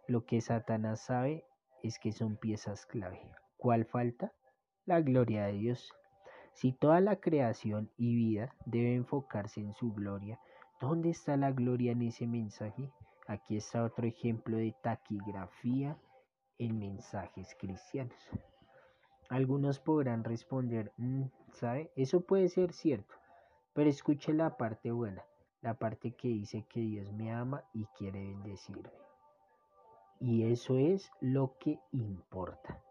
Lo 0.08 0.26
que 0.26 0.42
Satanás 0.42 1.06
sabe 1.06 1.46
es 1.82 1.98
que 1.98 2.12
son 2.12 2.36
piezas 2.36 2.86
clave. 2.86 3.22
¿Cuál 3.58 3.86
falta? 3.86 4.34
La 4.86 5.02
gloria 5.02 5.46
de 5.46 5.54
Dios. 5.54 5.92
Si 6.54 6.74
toda 6.74 7.00
la 7.00 7.16
creación 7.16 7.90
y 7.96 8.16
vida 8.16 8.54
debe 8.66 8.94
enfocarse 8.94 9.62
en 9.62 9.74
su 9.74 9.94
gloria, 9.94 10.40
¿dónde 10.82 11.10
está 11.10 11.38
la 11.38 11.52
gloria 11.52 11.94
en 11.94 12.02
ese 12.02 12.28
mensaje? 12.28 12.92
Aquí 13.28 13.56
está 13.56 13.84
otro 13.84 14.06
ejemplo 14.06 14.58
de 14.58 14.76
taquigrafía 14.84 15.98
en 16.58 16.78
mensajes 16.78 17.56
cristianos. 17.58 18.18
Algunos 19.30 19.80
podrán 19.80 20.24
responder, 20.24 20.92
mm, 20.98 21.26
¿sabe? 21.54 21.92
Eso 21.96 22.22
puede 22.22 22.50
ser 22.50 22.74
cierto, 22.74 23.16
pero 23.74 23.90
escuche 23.90 24.34
la 24.34 24.58
parte 24.58 24.92
buena, 24.92 25.24
la 25.62 25.74
parte 25.74 26.12
que 26.12 26.28
dice 26.28 26.66
que 26.70 26.80
Dios 26.80 27.12
me 27.14 27.32
ama 27.32 27.64
y 27.74 27.86
quiere 27.98 28.20
bendecirme. 28.20 28.90
Y 30.20 30.52
eso 30.52 30.78
es 30.78 31.12
lo 31.22 31.58
que 31.60 31.80
importa. 31.92 32.82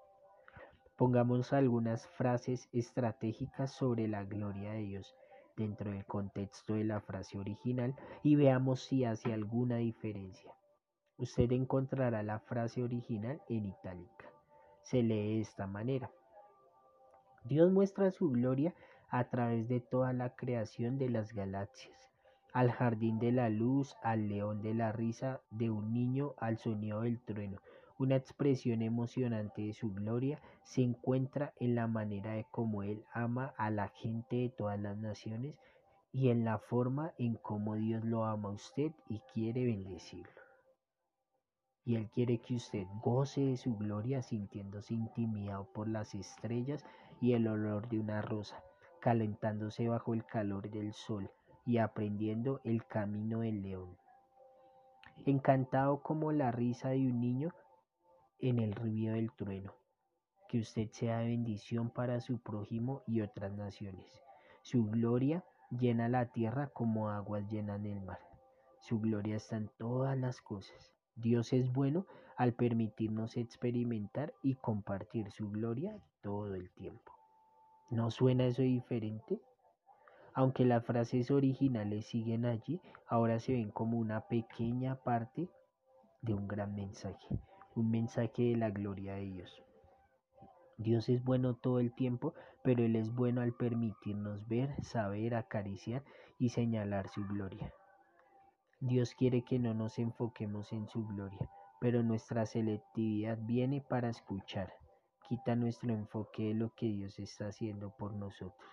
Pongamos 0.96 1.52
algunas 1.52 2.06
frases 2.06 2.68
estratégicas 2.72 3.70
sobre 3.72 4.08
la 4.08 4.24
gloria 4.24 4.72
de 4.72 4.80
Dios 4.80 5.14
dentro 5.56 5.90
del 5.90 6.04
contexto 6.06 6.74
de 6.74 6.84
la 6.84 7.00
frase 7.00 7.38
original 7.38 7.94
y 8.22 8.36
veamos 8.36 8.82
si 8.82 9.04
hace 9.04 9.32
alguna 9.32 9.76
diferencia. 9.76 10.54
Usted 11.18 11.52
encontrará 11.52 12.22
la 12.22 12.38
frase 12.38 12.82
original 12.82 13.42
en 13.48 13.66
itálica. 13.66 14.26
Se 14.82 15.02
lee 15.02 15.34
de 15.34 15.40
esta 15.40 15.66
manera. 15.66 16.10
Dios 17.44 17.70
muestra 17.72 18.10
su 18.10 18.30
gloria 18.30 18.74
a 19.10 19.24
través 19.24 19.68
de 19.68 19.80
toda 19.80 20.12
la 20.12 20.36
creación 20.36 20.98
de 20.98 21.08
las 21.08 21.32
galaxias, 21.32 22.10
al 22.52 22.70
jardín 22.70 23.18
de 23.18 23.32
la 23.32 23.48
luz, 23.48 23.96
al 24.02 24.28
león 24.28 24.62
de 24.62 24.74
la 24.74 24.92
risa 24.92 25.40
de 25.50 25.70
un 25.70 25.92
niño, 25.92 26.34
al 26.38 26.58
sonido 26.58 27.02
del 27.02 27.20
trueno, 27.20 27.58
una 27.98 28.16
expresión 28.16 28.82
emocionante 28.82 29.62
de 29.62 29.72
su 29.72 29.92
gloria 29.92 30.40
se 30.62 30.82
encuentra 30.82 31.52
en 31.58 31.74
la 31.74 31.86
manera 31.88 32.32
de 32.32 32.46
cómo 32.50 32.82
Él 32.82 33.04
ama 33.12 33.54
a 33.56 33.70
la 33.70 33.88
gente 33.88 34.36
de 34.36 34.48
todas 34.50 34.78
las 34.78 34.96
naciones 34.96 35.56
y 36.12 36.30
en 36.30 36.44
la 36.44 36.58
forma 36.58 37.12
en 37.18 37.34
cómo 37.36 37.74
Dios 37.74 38.04
lo 38.04 38.24
ama 38.24 38.50
a 38.50 38.52
usted 38.52 38.92
y 39.08 39.20
quiere 39.32 39.64
bendecirlo. 39.64 40.42
y 41.84 41.96
Él 41.96 42.08
quiere 42.10 42.38
que 42.38 42.54
usted 42.54 42.86
goce 43.02 43.40
de 43.40 43.56
su 43.56 43.76
gloria 43.76 44.22
sintiéndose 44.22 44.94
intimidado 44.94 45.64
por 45.72 45.88
las 45.88 46.14
estrellas 46.14 46.84
y 47.20 47.32
el 47.32 47.48
olor 47.48 47.88
de 47.88 47.98
una 47.98 48.20
rosa, 48.22 48.62
calentándose 49.00 49.88
bajo 49.88 50.14
el 50.14 50.24
calor 50.24 50.70
del 50.70 50.92
sol 50.92 51.30
y 51.64 51.78
aprendiendo 51.78 52.60
el 52.64 52.84
camino 52.86 53.40
del 53.40 53.62
león. 53.62 53.96
Encantado 55.26 56.02
como 56.02 56.32
la 56.32 56.50
risa 56.50 56.90
de 56.90 57.06
un 57.06 57.20
niño 57.20 57.52
en 58.38 58.58
el 58.58 58.74
ruido 58.74 59.14
del 59.14 59.32
trueno. 59.32 59.74
Que 60.48 60.60
usted 60.60 60.88
sea 60.92 61.18
bendición 61.18 61.90
para 61.90 62.20
su 62.20 62.38
prójimo 62.38 63.02
y 63.06 63.20
otras 63.20 63.52
naciones. 63.52 64.22
Su 64.62 64.86
gloria 64.86 65.44
llena 65.70 66.08
la 66.08 66.26
tierra 66.26 66.68
como 66.68 67.10
aguas 67.10 67.48
llenan 67.50 67.84
el 67.84 68.00
mar. 68.00 68.20
Su 68.80 69.00
gloria 69.00 69.36
está 69.36 69.56
en 69.56 69.68
todas 69.76 70.16
las 70.16 70.40
cosas. 70.40 70.92
Dios 71.16 71.52
es 71.52 71.70
bueno 71.72 72.06
al 72.36 72.54
permitirnos 72.54 73.36
experimentar 73.36 74.32
y 74.42 74.54
compartir 74.54 75.30
su 75.32 75.50
gloria 75.50 75.98
todo 76.22 76.54
el 76.54 76.70
tiempo. 76.70 77.17
¿No 77.90 78.10
suena 78.10 78.46
eso 78.46 78.62
diferente? 78.62 79.40
Aunque 80.34 80.64
las 80.64 80.84
frases 80.84 81.30
originales 81.30 82.06
siguen 82.06 82.44
allí, 82.44 82.80
ahora 83.06 83.40
se 83.40 83.52
ven 83.52 83.70
como 83.70 83.98
una 83.98 84.28
pequeña 84.28 84.96
parte 84.96 85.48
de 86.20 86.34
un 86.34 86.46
gran 86.46 86.74
mensaje, 86.74 87.40
un 87.74 87.90
mensaje 87.90 88.42
de 88.42 88.56
la 88.56 88.70
gloria 88.70 89.14
de 89.14 89.22
Dios. 89.22 89.62
Dios 90.76 91.08
es 91.08 91.24
bueno 91.24 91.54
todo 91.54 91.80
el 91.80 91.94
tiempo, 91.94 92.34
pero 92.62 92.84
Él 92.84 92.94
es 92.94 93.12
bueno 93.14 93.40
al 93.40 93.54
permitirnos 93.54 94.46
ver, 94.46 94.74
saber, 94.84 95.34
acariciar 95.34 96.04
y 96.38 96.50
señalar 96.50 97.08
su 97.08 97.26
gloria. 97.26 97.72
Dios 98.80 99.14
quiere 99.14 99.42
que 99.42 99.58
no 99.58 99.74
nos 99.74 99.98
enfoquemos 99.98 100.72
en 100.72 100.86
su 100.88 101.04
gloria, 101.06 101.50
pero 101.80 102.02
nuestra 102.02 102.46
selectividad 102.46 103.38
viene 103.40 103.80
para 103.80 104.10
escuchar. 104.10 104.72
Quita 105.28 105.54
nuestro 105.54 105.92
enfoque 105.92 106.48
de 106.48 106.54
lo 106.54 106.74
que 106.74 106.86
Dios 106.86 107.18
está 107.18 107.48
haciendo 107.48 107.90
por 107.90 108.14
nosotros. 108.14 108.70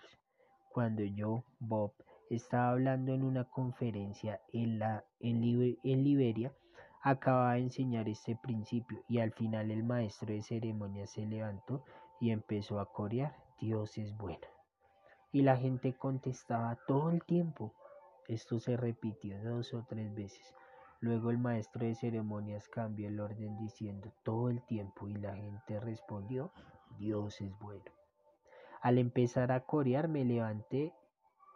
Cuando 0.72 1.02
yo, 1.02 1.44
Bob, 1.58 1.92
estaba 2.30 2.70
hablando 2.70 3.12
en 3.12 3.22
una 3.22 3.44
conferencia 3.44 4.40
en, 4.52 4.78
la, 4.78 5.04
en, 5.20 5.42
en 5.84 6.04
Liberia, 6.04 6.52
acababa 7.02 7.54
de 7.54 7.60
enseñar 7.60 8.08
este 8.08 8.36
principio 8.36 9.02
y 9.08 9.18
al 9.20 9.32
final 9.32 9.70
el 9.70 9.84
maestro 9.84 10.32
de 10.32 10.42
ceremonia 10.42 11.06
se 11.06 11.24
levantó 11.24 11.84
y 12.20 12.30
empezó 12.30 12.80
a 12.80 12.92
corear, 12.92 13.36
Dios 13.60 13.96
es 13.98 14.16
bueno. 14.16 14.46
Y 15.30 15.42
la 15.42 15.56
gente 15.56 15.92
contestaba 15.92 16.78
todo 16.86 17.10
el 17.10 17.22
tiempo, 17.22 17.72
esto 18.26 18.58
se 18.58 18.76
repitió 18.76 19.40
dos 19.42 19.72
o 19.74 19.84
tres 19.88 20.14
veces. 20.14 20.54
Luego 21.00 21.30
el 21.30 21.38
maestro 21.38 21.84
de 21.86 21.94
ceremonias 21.94 22.68
cambió 22.68 23.08
el 23.08 23.20
orden 23.20 23.56
diciendo 23.58 24.12
todo 24.22 24.48
el 24.48 24.62
tiempo 24.62 25.08
y 25.08 25.14
la 25.14 25.34
gente 25.34 25.78
respondió, 25.78 26.52
Dios 26.98 27.40
es 27.40 27.56
bueno. 27.58 27.84
Al 28.80 28.98
empezar 28.98 29.52
a 29.52 29.64
corear 29.64 30.08
me 30.08 30.24
levanté 30.24 30.94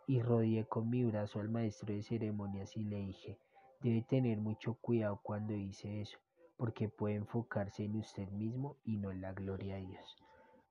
y 0.06 0.20
rodeé 0.20 0.66
con 0.66 0.90
mi 0.90 1.04
brazo 1.04 1.40
al 1.40 1.48
maestro 1.48 1.94
de 1.94 2.02
ceremonias 2.02 2.76
y 2.76 2.84
le 2.84 2.96
dije, 2.96 3.38
debe 3.80 4.02
tener 4.02 4.38
mucho 4.38 4.74
cuidado 4.74 5.20
cuando 5.22 5.54
dice 5.54 6.00
eso, 6.00 6.18
porque 6.56 6.88
puede 6.88 7.14
enfocarse 7.14 7.84
en 7.84 7.96
usted 7.96 8.28
mismo 8.30 8.76
y 8.84 8.96
no 8.98 9.10
en 9.10 9.20
la 9.20 9.32
gloria 9.32 9.76
de 9.76 9.86
Dios. 9.86 10.16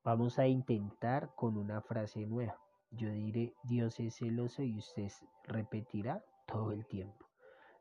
Vamos 0.04 0.38
a 0.40 0.48
intentar 0.48 1.34
con 1.36 1.58
una 1.58 1.82
frase 1.82 2.26
nueva. 2.26 2.58
Yo 2.92 3.10
diré, 3.12 3.54
Dios 3.64 4.00
es 4.00 4.16
celoso 4.16 4.64
y 4.64 4.78
usted 4.78 5.12
repetirá 5.46 6.24
todo 6.46 6.72
el 6.72 6.86
tiempo. 6.86 7.29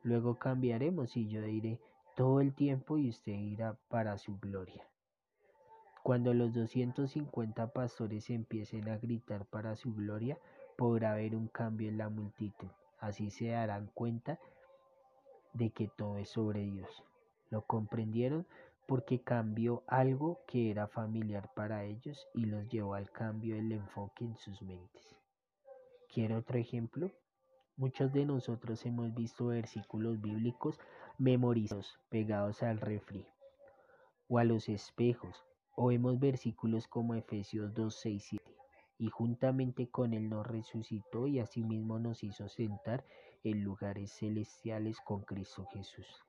Luego 0.03 0.39
cambiaremos 0.39 1.17
y 1.17 1.29
yo 1.29 1.43
diré 1.43 1.81
todo 2.17 2.41
el 2.41 2.55
tiempo 2.55 2.99
y 2.99 3.09
usted 3.09 3.33
irá 3.33 3.77
para 3.89 4.19
su 4.19 4.39
gloria. 4.39 4.87
Cuando 6.03 6.33
los 6.33 6.55
250 6.55 7.73
pastores 7.73 8.31
empiecen 8.31 8.89
a 8.89 8.99
gritar 8.99 9.45
para 9.47 9.77
su 9.77 9.95
gloria, 9.95 10.39
podrá 10.77 11.13
haber 11.13 11.35
un 11.35 11.49
cambio 11.49 11.89
en 11.89 11.99
la 11.99 12.09
multitud. 12.09 12.69
Así 12.99 13.31
se 13.31 13.49
darán 13.49 13.91
cuenta 13.95 14.39
de 15.53 15.71
que 15.71 15.89
todo 15.89 16.19
es 16.19 16.31
sobre 16.31 16.63
Dios. 16.63 17.05
¿Lo 17.51 17.63
comprendieron? 17.63 18.47
porque 18.89 19.21
cambió 19.21 19.85
algo 19.87 20.41
que 20.47 20.71
era 20.71 20.87
familiar 20.87 21.51
para 21.55 21.85
ellos 21.85 22.27
y 22.33 22.47
los 22.47 22.67
llevó 22.71 22.95
al 22.95 23.11
cambio 23.11 23.55
del 23.55 23.71
enfoque 23.71 24.25
en 24.25 24.35
sus 24.39 24.63
mentes. 24.63 25.15
¿Quiere 26.09 26.35
otro 26.35 26.57
ejemplo? 26.57 27.11
Muchos 27.79 28.13
de 28.13 28.25
nosotros 28.25 28.85
hemos 28.87 29.15
visto 29.15 29.47
versículos 29.47 30.21
bíblicos 30.21 30.81
memorizados 31.17 31.97
pegados 32.09 32.65
al 32.65 32.81
refri 32.81 33.25
o 34.29 34.39
a 34.39 34.45
los 34.45 34.69
espejos, 34.69 35.45
o 35.77 35.87
vemos 35.87 36.19
versículos 36.19 36.89
como 36.89 37.15
Efesios 37.15 37.73
2, 37.75 37.95
6, 37.95 38.25
7, 38.31 38.57
y 38.99 39.11
juntamente 39.11 39.89
con 39.89 40.13
Él 40.13 40.29
nos 40.29 40.45
resucitó 40.45 41.29
y 41.29 41.39
asimismo 41.39 42.01
nos 42.01 42.25
hizo 42.25 42.49
sentar 42.49 43.05
en 43.45 43.63
lugares 43.63 44.11
celestiales 44.11 45.01
con 45.01 45.23
Cristo 45.23 45.65
Jesús. 45.73 46.25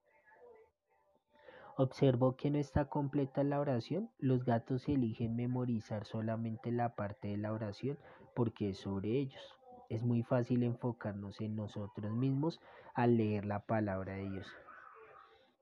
Observó 1.77 2.35
que 2.35 2.51
no 2.51 2.59
está 2.59 2.89
completa 2.89 3.43
la 3.43 3.59
oración. 3.59 4.11
Los 4.19 4.45
gatos 4.45 4.87
eligen 4.87 5.35
memorizar 5.35 6.05
solamente 6.05 6.71
la 6.71 6.93
parte 6.95 7.29
de 7.29 7.37
la 7.37 7.53
oración 7.53 7.97
porque 8.35 8.69
es 8.69 8.77
sobre 8.77 9.17
ellos. 9.17 9.58
Es 9.89 10.03
muy 10.03 10.23
fácil 10.23 10.63
enfocarnos 10.63 11.41
en 11.41 11.55
nosotros 11.55 12.11
mismos 12.11 12.61
al 12.93 13.17
leer 13.17 13.45
la 13.45 13.65
palabra 13.65 14.13
de 14.13 14.29
Dios. 14.29 14.47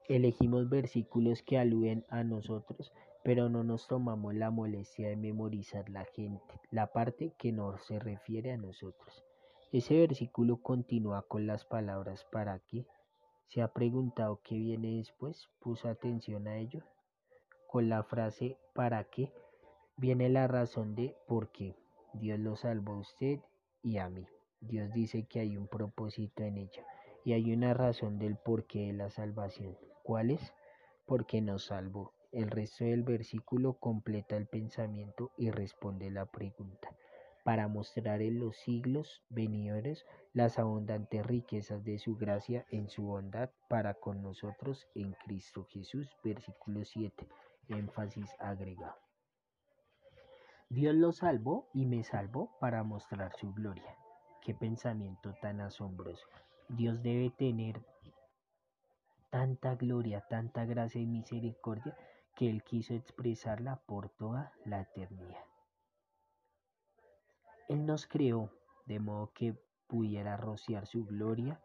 Elegimos 0.09 0.69
versículos 0.69 1.41
que 1.41 1.57
aluden 1.57 2.05
a 2.09 2.23
nosotros, 2.23 2.91
pero 3.23 3.49
no 3.49 3.63
nos 3.63 3.87
tomamos 3.87 4.35
la 4.35 4.51
molestia 4.51 5.09
de 5.09 5.15
memorizar 5.15 5.89
la 5.89 6.03
gente, 6.03 6.59
la 6.71 6.87
parte 6.87 7.33
que 7.37 7.51
no 7.51 7.77
se 7.77 7.99
refiere 7.99 8.51
a 8.51 8.57
nosotros. 8.57 9.23
Ese 9.71 9.97
versículo 9.97 10.57
continúa 10.57 11.23
con 11.23 11.47
las 11.47 11.65
palabras 11.65 12.25
para 12.31 12.59
qué, 12.59 12.85
¿Se 13.47 13.61
ha 13.61 13.69
preguntado 13.69 14.41
qué 14.43 14.55
viene 14.55 14.97
después? 14.97 15.47
¿Puso 15.61 15.87
atención 15.87 16.47
a 16.47 16.57
ello? 16.57 16.81
Con 17.65 17.87
la 17.87 18.03
frase 18.03 18.57
¿para 18.73 19.05
qué? 19.05 19.31
viene 19.95 20.27
la 20.27 20.47
razón 20.47 20.95
de 20.95 21.15
por 21.27 21.49
qué. 21.53 21.73
Dios 22.13 22.39
lo 22.39 22.57
salvó 22.57 22.93
a 22.93 22.99
usted 22.99 23.39
y 23.87 23.99
a 23.99 24.09
mí. 24.09 24.27
Dios 24.59 24.91
dice 24.91 25.23
que 25.23 25.39
hay 25.39 25.55
un 25.55 25.67
propósito 25.67 26.43
en 26.43 26.57
ella 26.57 26.85
y 27.23 27.33
hay 27.33 27.53
una 27.53 27.73
razón 27.73 28.19
del 28.19 28.35
porqué 28.35 28.87
de 28.87 28.93
la 28.93 29.09
salvación. 29.09 29.77
¿Cuál 30.03 30.31
es? 30.31 30.53
Porque 31.05 31.41
nos 31.41 31.67
salvó. 31.67 32.13
El 32.33 32.51
resto 32.51 32.83
del 32.83 33.03
versículo 33.03 33.79
completa 33.79 34.35
el 34.35 34.45
pensamiento 34.45 35.31
y 35.37 35.51
responde 35.51 36.11
la 36.11 36.25
pregunta 36.25 36.89
para 37.45 37.69
mostrar 37.69 38.21
en 38.21 38.39
los 38.39 38.57
siglos 38.57 39.23
venideros 39.29 40.05
las 40.33 40.59
abundantes 40.59 41.25
riquezas 41.25 41.85
de 41.85 41.97
su 41.97 42.17
gracia 42.17 42.65
en 42.71 42.89
su 42.89 43.03
bondad 43.03 43.51
para 43.69 43.93
con 43.93 44.21
nosotros 44.21 44.85
en 44.95 45.13
Cristo 45.25 45.65
Jesús. 45.69 46.09
Versículo 46.25 46.83
7. 46.83 47.25
Énfasis 47.69 48.35
agregado. 48.39 49.06
Dios 50.69 50.95
lo 50.95 51.13
salvó 51.13 51.69
y 51.73 51.85
me 51.85 52.03
salvó 52.03 52.57
para 52.59 52.83
mostrar 52.83 53.33
su 53.37 53.53
gloria. 53.53 53.95
Qué 54.41 54.53
pensamiento 54.53 55.33
tan 55.41 55.61
asombroso. 55.61 56.27
Dios 56.67 57.01
debe 57.01 57.29
tener 57.29 57.81
tanta 59.29 59.75
gloria, 59.75 60.25
tanta 60.29 60.65
gracia 60.65 60.99
y 60.99 61.05
misericordia 61.05 61.95
que 62.35 62.49
Él 62.49 62.63
quiso 62.63 62.93
expresarla 62.93 63.77
por 63.85 64.09
toda 64.09 64.51
la 64.65 64.81
eternidad. 64.81 65.45
Él 67.69 67.85
nos 67.85 68.05
creó 68.05 68.51
de 68.85 68.99
modo 68.99 69.31
que 69.33 69.57
pudiera 69.87 70.35
rociar 70.35 70.85
su 70.85 71.05
gloria 71.05 71.61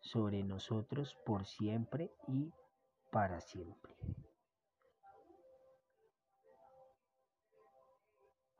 sobre 0.00 0.42
nosotros 0.44 1.14
por 1.26 1.44
siempre 1.44 2.10
y 2.26 2.50
para 3.10 3.40
siempre. 3.42 3.94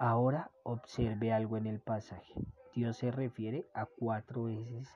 Ahora 0.03 0.51
observe 0.63 1.31
algo 1.31 1.59
en 1.59 1.67
el 1.67 1.79
pasaje. 1.79 2.33
Dios 2.75 2.97
se 2.97 3.11
refiere 3.11 3.67
a 3.75 3.85
cuatro 3.85 4.45
veces 4.45 4.89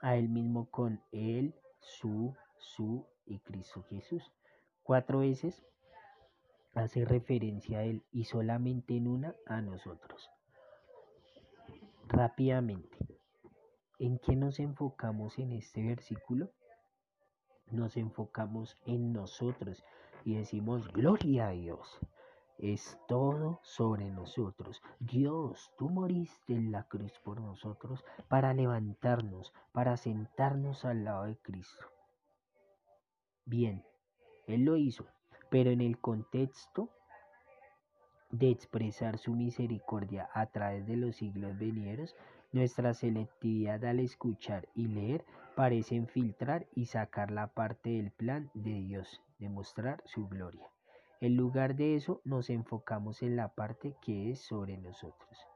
a 0.00 0.16
Él 0.16 0.28
mismo 0.28 0.70
con 0.70 1.00
Él, 1.12 1.54
su, 1.80 2.36
su 2.58 3.06
y 3.24 3.38
Cristo 3.38 3.82
Jesús. 3.88 4.30
Cuatro 4.82 5.20
veces 5.20 5.64
hace 6.74 7.06
referencia 7.06 7.78
a 7.78 7.84
Él 7.84 8.04
y 8.12 8.24
solamente 8.24 8.94
en 8.98 9.08
una 9.08 9.34
a 9.46 9.62
nosotros 9.62 10.30
rápidamente. 12.06 12.98
¿En 13.98 14.18
qué 14.18 14.36
nos 14.36 14.60
enfocamos 14.60 15.38
en 15.38 15.52
este 15.52 15.82
versículo? 15.82 16.50
Nos 17.70 17.96
enfocamos 17.96 18.76
en 18.84 19.14
nosotros 19.14 19.82
y 20.22 20.34
decimos, 20.34 20.86
gloria 20.92 21.48
a 21.48 21.52
Dios. 21.52 21.98
Es 22.58 22.98
todo 23.06 23.60
sobre 23.62 24.10
nosotros. 24.10 24.82
Dios, 24.98 25.72
tú 25.76 25.90
moriste 25.90 26.54
en 26.54 26.72
la 26.72 26.84
cruz 26.84 27.12
por 27.22 27.40
nosotros 27.40 28.04
para 28.28 28.54
levantarnos, 28.54 29.52
para 29.72 29.96
sentarnos 29.96 30.84
al 30.84 31.04
lado 31.04 31.24
de 31.24 31.36
Cristo. 31.36 31.86
Bien, 33.44 33.84
Él 34.46 34.64
lo 34.64 34.76
hizo, 34.76 35.06
pero 35.50 35.70
en 35.70 35.80
el 35.80 35.98
contexto 35.98 36.90
de 38.30 38.50
expresar 38.50 39.18
su 39.18 39.34
misericordia 39.34 40.28
a 40.32 40.46
través 40.46 40.86
de 40.86 40.96
los 40.96 41.16
siglos 41.16 41.58
venideros, 41.58 42.16
nuestra 42.52 42.94
selectividad 42.94 43.84
al 43.84 44.00
escuchar 44.00 44.68
y 44.74 44.88
leer 44.88 45.24
parece 45.54 46.04
filtrar 46.06 46.66
y 46.74 46.86
sacar 46.86 47.30
la 47.30 47.48
parte 47.48 47.90
del 47.90 48.10
plan 48.10 48.50
de 48.54 48.74
Dios, 48.74 49.22
de 49.38 49.48
mostrar 49.48 50.02
su 50.06 50.26
gloria. 50.28 50.70
En 51.20 51.36
lugar 51.36 51.76
de 51.76 51.94
eso, 51.94 52.20
nos 52.24 52.50
enfocamos 52.50 53.22
en 53.22 53.36
la 53.36 53.54
parte 53.54 53.94
que 54.02 54.30
es 54.30 54.40
sobre 54.40 54.76
nosotros. 54.76 55.46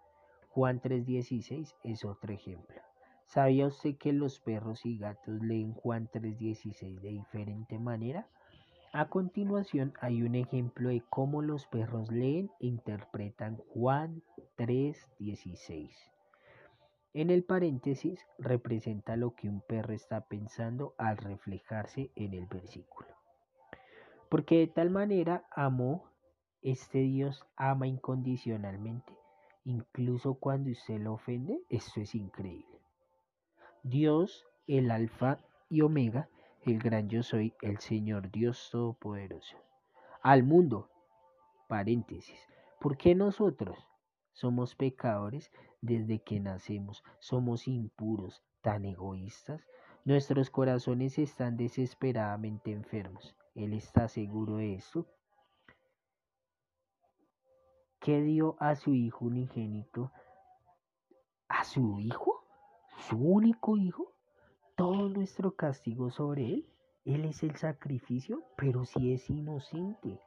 Juan 0.48 0.80
3.16 0.80 1.74
es 1.84 2.04
otro 2.04 2.32
ejemplo. 2.32 2.80
¿Sabía 3.26 3.66
usted 3.66 3.96
que 3.96 4.12
los 4.12 4.40
perros 4.40 4.84
y 4.86 4.98
gatos 4.98 5.40
leen 5.42 5.74
Juan 5.74 6.08
3.16 6.08 7.00
de 7.00 7.10
diferente 7.10 7.78
manera? 7.78 8.26
A 8.92 9.08
continuación 9.08 9.92
hay 10.00 10.22
un 10.22 10.34
ejemplo 10.34 10.88
de 10.88 11.02
cómo 11.10 11.42
los 11.42 11.66
perros 11.66 12.10
leen 12.10 12.50
e 12.58 12.66
interpretan 12.66 13.58
Juan 13.68 14.22
3.16. 14.56 15.90
En 17.12 17.30
el 17.30 17.44
paréntesis 17.44 18.26
representa 18.38 19.16
lo 19.16 19.34
que 19.36 19.48
un 19.48 19.60
perro 19.60 19.92
está 19.92 20.22
pensando 20.26 20.94
al 20.96 21.18
reflejarse 21.18 22.10
en 22.16 22.34
el 22.34 22.46
versículo. 22.46 23.19
Porque 24.30 24.58
de 24.58 24.68
tal 24.68 24.90
manera 24.90 25.44
amó, 25.50 26.04
este 26.62 26.98
Dios 26.98 27.44
ama 27.56 27.88
incondicionalmente, 27.88 29.12
incluso 29.64 30.34
cuando 30.34 30.70
usted 30.70 31.00
lo 31.00 31.14
ofende, 31.14 31.60
esto 31.68 32.00
es 32.00 32.14
increíble. 32.14 32.80
Dios, 33.82 34.46
el 34.68 34.92
alfa 34.92 35.40
y 35.68 35.80
omega, 35.80 36.28
el 36.62 36.78
gran 36.78 37.08
yo 37.08 37.24
soy, 37.24 37.54
el 37.60 37.78
Señor 37.80 38.30
Dios 38.30 38.68
Todopoderoso. 38.70 39.56
Al 40.22 40.44
mundo, 40.44 40.88
paréntesis, 41.66 42.38
¿por 42.80 42.96
qué 42.96 43.16
nosotros 43.16 43.78
somos 44.32 44.76
pecadores 44.76 45.50
desde 45.80 46.20
que 46.20 46.38
nacemos? 46.38 47.02
Somos 47.18 47.66
impuros, 47.66 48.44
tan 48.60 48.84
egoístas. 48.84 49.60
Nuestros 50.04 50.50
corazones 50.50 51.18
están 51.18 51.56
desesperadamente 51.56 52.70
enfermos. 52.70 53.34
Él 53.64 53.74
está 53.74 54.08
seguro 54.08 54.56
de 54.56 54.74
esto. 54.74 55.06
¿Qué 58.00 58.22
dio 58.22 58.56
a 58.60 58.76
su 58.76 58.94
hijo 58.94 59.26
unigénito? 59.26 60.10
¿A 61.48 61.64
su 61.64 62.00
hijo? 62.00 62.44
¿Su 62.96 63.16
único 63.18 63.76
hijo? 63.76 64.14
todo 64.80 65.10
nuestro 65.10 65.56
castigo 65.56 66.10
sobre 66.10 66.46
Él. 66.46 66.66
Él 67.04 67.26
es 67.26 67.42
el 67.42 67.54
sacrificio, 67.56 68.42
pero 68.56 68.86
si 68.86 69.12
es 69.12 69.28
inocente. 69.28 70.18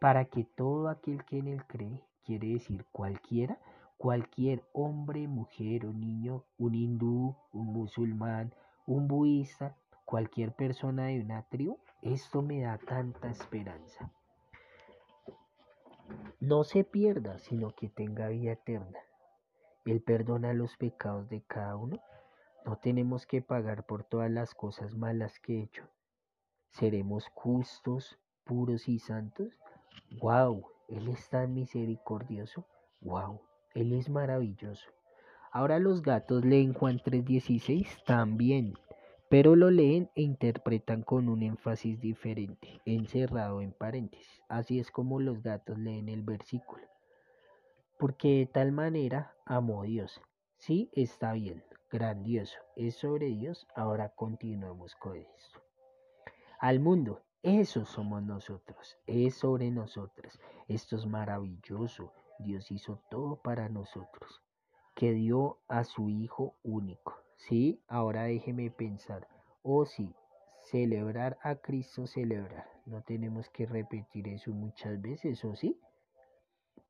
Para 0.00 0.24
que 0.24 0.42
todo 0.42 0.88
aquel 0.88 1.24
que 1.24 1.38
en 1.38 1.46
Él 1.46 1.64
cree, 1.68 2.02
quiere 2.24 2.48
decir 2.48 2.84
cualquiera, 2.90 3.56
cualquier 3.98 4.64
hombre, 4.72 5.28
mujer 5.28 5.86
o 5.86 5.92
niño, 5.92 6.42
un 6.58 6.74
hindú, 6.74 7.36
un 7.52 7.66
musulmán, 7.66 8.52
un 8.84 9.06
budista, 9.06 9.76
cualquier 10.04 10.52
persona 10.52 11.04
de 11.04 11.20
una 11.20 11.44
tribu, 11.44 11.78
esto 12.02 12.42
me 12.42 12.62
da 12.62 12.78
tanta 12.78 13.28
esperanza. 13.28 14.12
No 16.40 16.64
se 16.64 16.84
pierda, 16.84 17.38
sino 17.38 17.74
que 17.74 17.88
tenga 17.88 18.28
vida 18.28 18.52
eterna. 18.52 18.98
Él 19.84 20.02
perdona 20.02 20.52
los 20.52 20.76
pecados 20.76 21.28
de 21.28 21.42
cada 21.42 21.76
uno 21.76 22.00
no 22.64 22.76
tenemos 22.76 23.26
que 23.26 23.40
pagar 23.40 23.84
por 23.84 24.04
todas 24.04 24.30
las 24.30 24.54
cosas 24.54 24.94
malas 24.94 25.38
que 25.40 25.58
he 25.58 25.62
hecho. 25.62 25.88
¿Seremos 26.68 27.26
justos, 27.34 28.18
puros 28.44 28.88
y 28.88 28.98
santos? 28.98 29.48
¡Wow! 30.20 30.66
Él 30.88 31.08
es 31.08 31.28
tan 31.30 31.54
misericordioso. 31.54 32.66
¡Wow! 33.00 33.40
Él 33.74 33.92
es 33.92 34.10
maravilloso. 34.10 34.90
Ahora 35.52 35.78
los 35.78 36.02
gatos 36.02 36.44
leen 36.44 36.74
Juan 36.74 36.98
3:16 36.98 38.04
también, 38.04 38.74
pero 39.30 39.56
lo 39.56 39.70
leen 39.70 40.10
e 40.14 40.20
interpretan 40.20 41.02
con 41.02 41.30
un 41.30 41.42
énfasis 41.42 41.98
diferente, 41.98 42.82
encerrado 42.84 43.62
en 43.62 43.72
paréntesis. 43.72 44.42
Así 44.48 44.78
es 44.78 44.90
como 44.90 45.20
los 45.20 45.42
gatos 45.42 45.78
leen 45.78 46.10
el 46.10 46.20
versículo. 46.20 46.86
Porque 47.98 48.40
de 48.40 48.46
tal 48.46 48.72
manera 48.72 49.34
amó 49.46 49.84
Dios. 49.84 50.20
Sí, 50.58 50.90
está 50.92 51.32
bien 51.32 51.64
grandioso 51.90 52.56
es 52.76 52.94
sobre 52.94 53.26
Dios, 53.26 53.66
ahora 53.74 54.10
continuamos 54.10 54.94
con 54.94 55.16
esto. 55.16 55.60
Al 56.60 56.78
mundo, 56.78 57.22
eso 57.42 57.84
somos 57.84 58.22
nosotros, 58.22 58.96
es 59.06 59.34
sobre 59.34 59.70
nosotros. 59.70 60.38
Esto 60.68 60.96
es 60.96 61.06
maravilloso. 61.06 62.12
Dios 62.38 62.70
hizo 62.70 63.02
todo 63.10 63.36
para 63.42 63.68
nosotros, 63.68 64.40
que 64.94 65.12
dio 65.12 65.58
a 65.68 65.84
su 65.84 66.08
Hijo 66.08 66.54
único. 66.62 67.16
Sí, 67.48 67.80
ahora 67.88 68.24
déjeme 68.24 68.70
pensar. 68.70 69.26
Oh 69.62 69.84
sí, 69.84 70.14
celebrar 70.70 71.38
a 71.42 71.56
Cristo, 71.56 72.06
celebrar. 72.06 72.66
No 72.86 73.02
tenemos 73.02 73.48
que 73.48 73.66
repetir 73.66 74.28
eso 74.28 74.52
muchas 74.52 75.00
veces, 75.00 75.44
¿o 75.44 75.54
sí? 75.56 75.78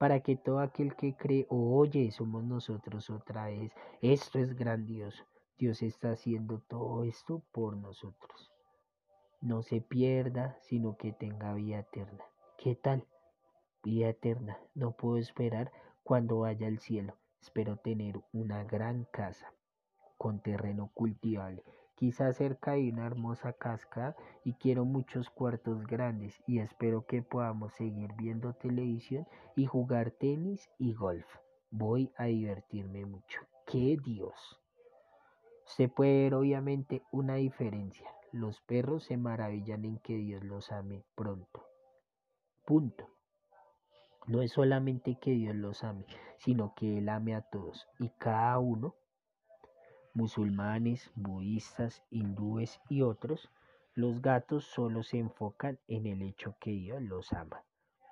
para 0.00 0.20
que 0.20 0.34
todo 0.34 0.60
aquel 0.60 0.96
que 0.96 1.14
cree 1.14 1.46
o 1.50 1.76
oye 1.76 2.10
somos 2.10 2.42
nosotros 2.42 3.10
otra 3.10 3.46
vez. 3.46 3.70
Esto 4.00 4.38
es 4.38 4.54
grandioso. 4.54 5.24
Dios 5.58 5.82
está 5.82 6.12
haciendo 6.12 6.60
todo 6.68 7.04
esto 7.04 7.42
por 7.52 7.76
nosotros. 7.76 8.50
No 9.42 9.62
se 9.62 9.82
pierda, 9.82 10.56
sino 10.62 10.96
que 10.96 11.12
tenga 11.12 11.52
vida 11.52 11.80
eterna. 11.80 12.24
¿Qué 12.56 12.74
tal? 12.74 13.06
Vida 13.82 14.08
eterna. 14.08 14.58
No 14.74 14.92
puedo 14.92 15.18
esperar 15.18 15.70
cuando 16.02 16.40
vaya 16.40 16.66
al 16.66 16.78
cielo. 16.78 17.18
Espero 17.42 17.76
tener 17.76 18.18
una 18.32 18.64
gran 18.64 19.04
casa 19.12 19.52
con 20.20 20.40
terreno 20.40 20.90
cultivable 20.92 21.64
quizás 21.94 22.36
cerca 22.36 22.72
de 22.72 22.90
una 22.90 23.06
hermosa 23.06 23.54
cascada 23.54 24.14
y 24.44 24.52
quiero 24.52 24.84
muchos 24.84 25.30
cuartos 25.30 25.86
grandes 25.86 26.42
y 26.46 26.58
espero 26.58 27.06
que 27.06 27.22
podamos 27.22 27.72
seguir 27.72 28.12
viendo 28.18 28.52
televisión 28.52 29.26
y 29.56 29.64
jugar 29.64 30.10
tenis 30.10 30.70
y 30.78 30.92
golf. 30.92 31.26
Voy 31.70 32.12
a 32.18 32.24
divertirme 32.24 33.06
mucho. 33.06 33.40
¡Qué 33.66 33.98
Dios! 34.02 34.58
Se 35.64 35.88
puede 35.88 36.24
ver 36.24 36.34
obviamente 36.34 37.02
una 37.12 37.36
diferencia. 37.36 38.10
Los 38.30 38.60
perros 38.60 39.04
se 39.04 39.16
maravillan 39.16 39.86
en 39.86 39.98
que 39.98 40.16
Dios 40.16 40.44
los 40.44 40.70
ame 40.72 41.02
pronto. 41.14 41.66
Punto. 42.66 43.08
No 44.26 44.42
es 44.42 44.52
solamente 44.52 45.18
que 45.18 45.32
Dios 45.32 45.54
los 45.54 45.82
ame, 45.82 46.04
sino 46.38 46.74
que 46.74 46.98
Él 46.98 47.08
ame 47.08 47.34
a 47.34 47.42
todos 47.42 47.88
y 47.98 48.10
cada 48.18 48.58
uno 48.58 48.94
musulmanes, 50.14 51.10
budistas, 51.14 52.02
hindúes 52.10 52.80
y 52.88 53.02
otros, 53.02 53.50
los 53.94 54.22
gatos 54.22 54.64
solo 54.64 55.02
se 55.02 55.18
enfocan 55.18 55.78
en 55.88 56.06
el 56.06 56.22
hecho 56.22 56.56
que 56.60 56.70
Dios 56.70 57.02
los 57.02 57.32
ama. 57.32 57.64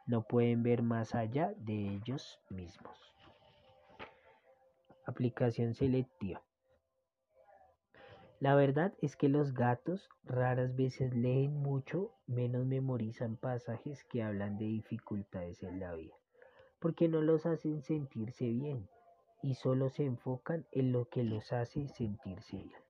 No 0.07 0.23
pueden 0.23 0.63
ver 0.63 0.83
más 0.83 1.15
allá 1.15 1.55
de 1.57 1.95
ellos 1.95 2.41
mismos. 2.51 2.97
Aplicación 5.07 5.75
selectiva. 5.75 6.43
La 8.41 8.55
verdad 8.55 8.95
es 9.03 9.17
que 9.17 9.29
los 9.29 9.53
gatos 9.53 10.09
raras 10.25 10.77
veces 10.77 11.13
leen 11.15 11.55
mucho, 11.61 12.13
menos 12.27 12.67
memorizan 12.67 13.37
pasajes 13.37 14.05
que 14.05 14.23
hablan 14.23 14.59
de 14.59 14.67
dificultades 14.67 15.63
en 15.65 15.81
la 15.81 15.93
vida, 15.95 16.15
porque 16.79 17.09
no 17.09 17.21
los 17.21 17.47
hacen 17.47 17.83
sentirse 17.83 18.47
bien, 18.47 18.89
y 19.43 19.55
solo 19.55 19.89
se 19.89 20.05
enfocan 20.05 20.67
en 20.73 20.93
lo 20.93 21.09
que 21.09 21.23
los 21.23 21.53
hace 21.53 21.89
sentirse 21.89 22.57
bien. 22.57 22.83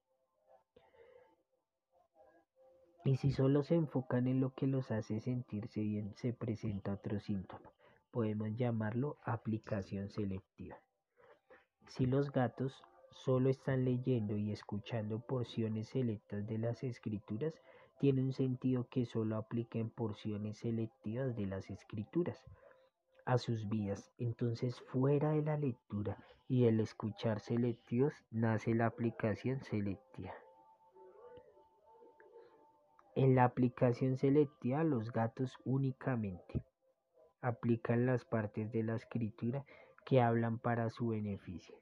Y 3.04 3.16
si 3.16 3.32
solo 3.32 3.62
se 3.62 3.74
enfocan 3.74 4.26
en 4.26 4.40
lo 4.40 4.54
que 4.54 4.66
los 4.66 4.90
hace 4.90 5.20
sentirse 5.20 5.80
bien, 5.80 6.14
se 6.16 6.32
presenta 6.32 6.92
otro 6.92 7.20
síntoma. 7.20 7.72
Podemos 8.10 8.54
llamarlo 8.56 9.18
aplicación 9.24 10.10
selectiva. 10.10 10.76
Si 11.86 12.06
los 12.06 12.32
gatos 12.32 12.82
solo 13.10 13.48
están 13.50 13.84
leyendo 13.84 14.36
y 14.36 14.52
escuchando 14.52 15.20
porciones 15.20 15.88
selectas 15.88 16.46
de 16.46 16.58
las 16.58 16.82
escrituras, 16.82 17.54
tiene 17.98 18.22
un 18.22 18.32
sentido 18.32 18.88
que 18.88 19.06
solo 19.06 19.36
apliquen 19.36 19.90
porciones 19.90 20.58
selectivas 20.58 21.34
de 21.34 21.46
las 21.46 21.70
escrituras 21.70 22.42
a 23.28 23.36
sus 23.36 23.68
vidas. 23.68 24.10
Entonces, 24.16 24.80
fuera 24.80 25.32
de 25.32 25.42
la 25.42 25.58
lectura 25.58 26.16
y 26.48 26.64
el 26.64 26.80
escuchar 26.80 27.40
selectivos, 27.40 28.14
nace 28.30 28.74
la 28.74 28.86
aplicación 28.86 29.62
selectiva. 29.62 30.32
En 33.14 33.34
la 33.34 33.44
aplicación 33.44 34.16
selectiva, 34.16 34.82
los 34.82 35.12
gatos 35.12 35.58
únicamente 35.66 36.64
aplican 37.42 38.06
las 38.06 38.24
partes 38.24 38.72
de 38.72 38.82
la 38.82 38.96
escritura 38.96 39.62
que 40.06 40.22
hablan 40.22 40.58
para 40.58 40.88
su 40.88 41.08
beneficio, 41.08 41.76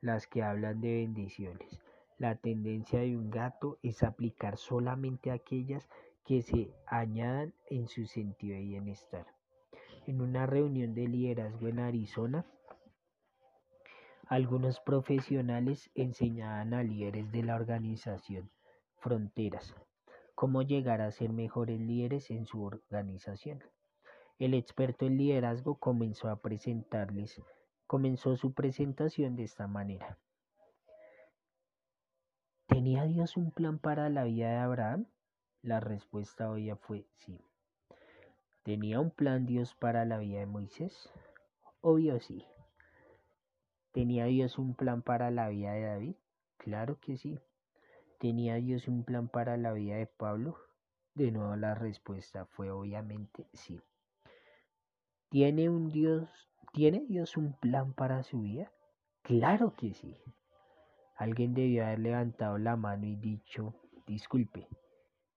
las 0.00 0.26
que 0.26 0.42
hablan 0.42 0.80
de 0.80 0.96
bendiciones. 0.96 1.80
La 2.18 2.34
tendencia 2.34 2.98
de 2.98 3.16
un 3.16 3.30
gato 3.30 3.78
es 3.84 4.02
aplicar 4.02 4.56
solamente 4.56 5.30
aquellas 5.30 5.88
que 6.24 6.42
se 6.42 6.74
añadan 6.86 7.54
en 7.70 7.86
su 7.86 8.06
sentido 8.06 8.56
de 8.56 8.62
bienestar. 8.62 9.33
En 10.06 10.20
una 10.20 10.46
reunión 10.46 10.94
de 10.94 11.08
liderazgo 11.08 11.68
en 11.68 11.78
Arizona, 11.78 12.44
algunos 14.26 14.80
profesionales 14.80 15.90
enseñaban 15.94 16.74
a 16.74 16.82
líderes 16.82 17.30
de 17.32 17.42
la 17.42 17.56
organización 17.56 18.50
Fronteras 18.96 19.74
cómo 20.34 20.62
llegar 20.62 21.00
a 21.00 21.10
ser 21.10 21.32
mejores 21.32 21.80
líderes 21.80 22.30
en 22.30 22.46
su 22.46 22.62
organización. 22.62 23.62
El 24.38 24.54
experto 24.54 25.06
en 25.06 25.16
liderazgo 25.16 25.76
comenzó 25.76 26.28
a 26.28 26.40
presentarles, 26.40 27.40
comenzó 27.86 28.36
su 28.36 28.52
presentación 28.52 29.36
de 29.36 29.44
esta 29.44 29.66
manera. 29.66 30.18
¿Tenía 32.66 33.04
Dios 33.04 33.36
un 33.36 33.52
plan 33.52 33.78
para 33.78 34.08
la 34.08 34.24
vida 34.24 34.50
de 34.50 34.56
Abraham? 34.56 35.06
La 35.62 35.80
respuesta 35.80 36.50
obvia 36.50 36.76
fue 36.76 37.06
sí. 37.14 37.40
¿Tenía 38.64 38.98
un 38.98 39.10
plan 39.10 39.44
Dios 39.44 39.74
para 39.74 40.06
la 40.06 40.16
vida 40.16 40.40
de 40.40 40.46
Moisés? 40.46 41.10
Obvio 41.82 42.18
sí. 42.18 42.46
¿Tenía 43.92 44.24
Dios 44.24 44.58
un 44.58 44.74
plan 44.74 45.02
para 45.02 45.30
la 45.30 45.50
vida 45.50 45.72
de 45.72 45.82
David? 45.82 46.16
Claro 46.56 46.98
que 46.98 47.18
sí. 47.18 47.38
¿Tenía 48.18 48.54
Dios 48.54 48.88
un 48.88 49.04
plan 49.04 49.28
para 49.28 49.58
la 49.58 49.74
vida 49.74 49.96
de 49.96 50.06
Pablo? 50.06 50.56
De 51.14 51.30
nuevo 51.30 51.54
la 51.56 51.74
respuesta 51.74 52.46
fue 52.46 52.70
obviamente 52.70 53.46
sí. 53.52 53.82
¿Tiene 55.28 55.68
un 55.68 55.90
Dios, 55.90 56.30
¿tiene 56.72 57.04
Dios 57.06 57.36
un 57.36 57.52
plan 57.60 57.92
para 57.92 58.22
su 58.22 58.40
vida? 58.40 58.72
Claro 59.20 59.74
que 59.76 59.92
sí. 59.92 60.16
Alguien 61.16 61.52
debió 61.52 61.84
haber 61.84 61.98
levantado 61.98 62.56
la 62.56 62.76
mano 62.76 63.04
y 63.04 63.16
dicho, 63.16 63.74
disculpe, 64.06 64.68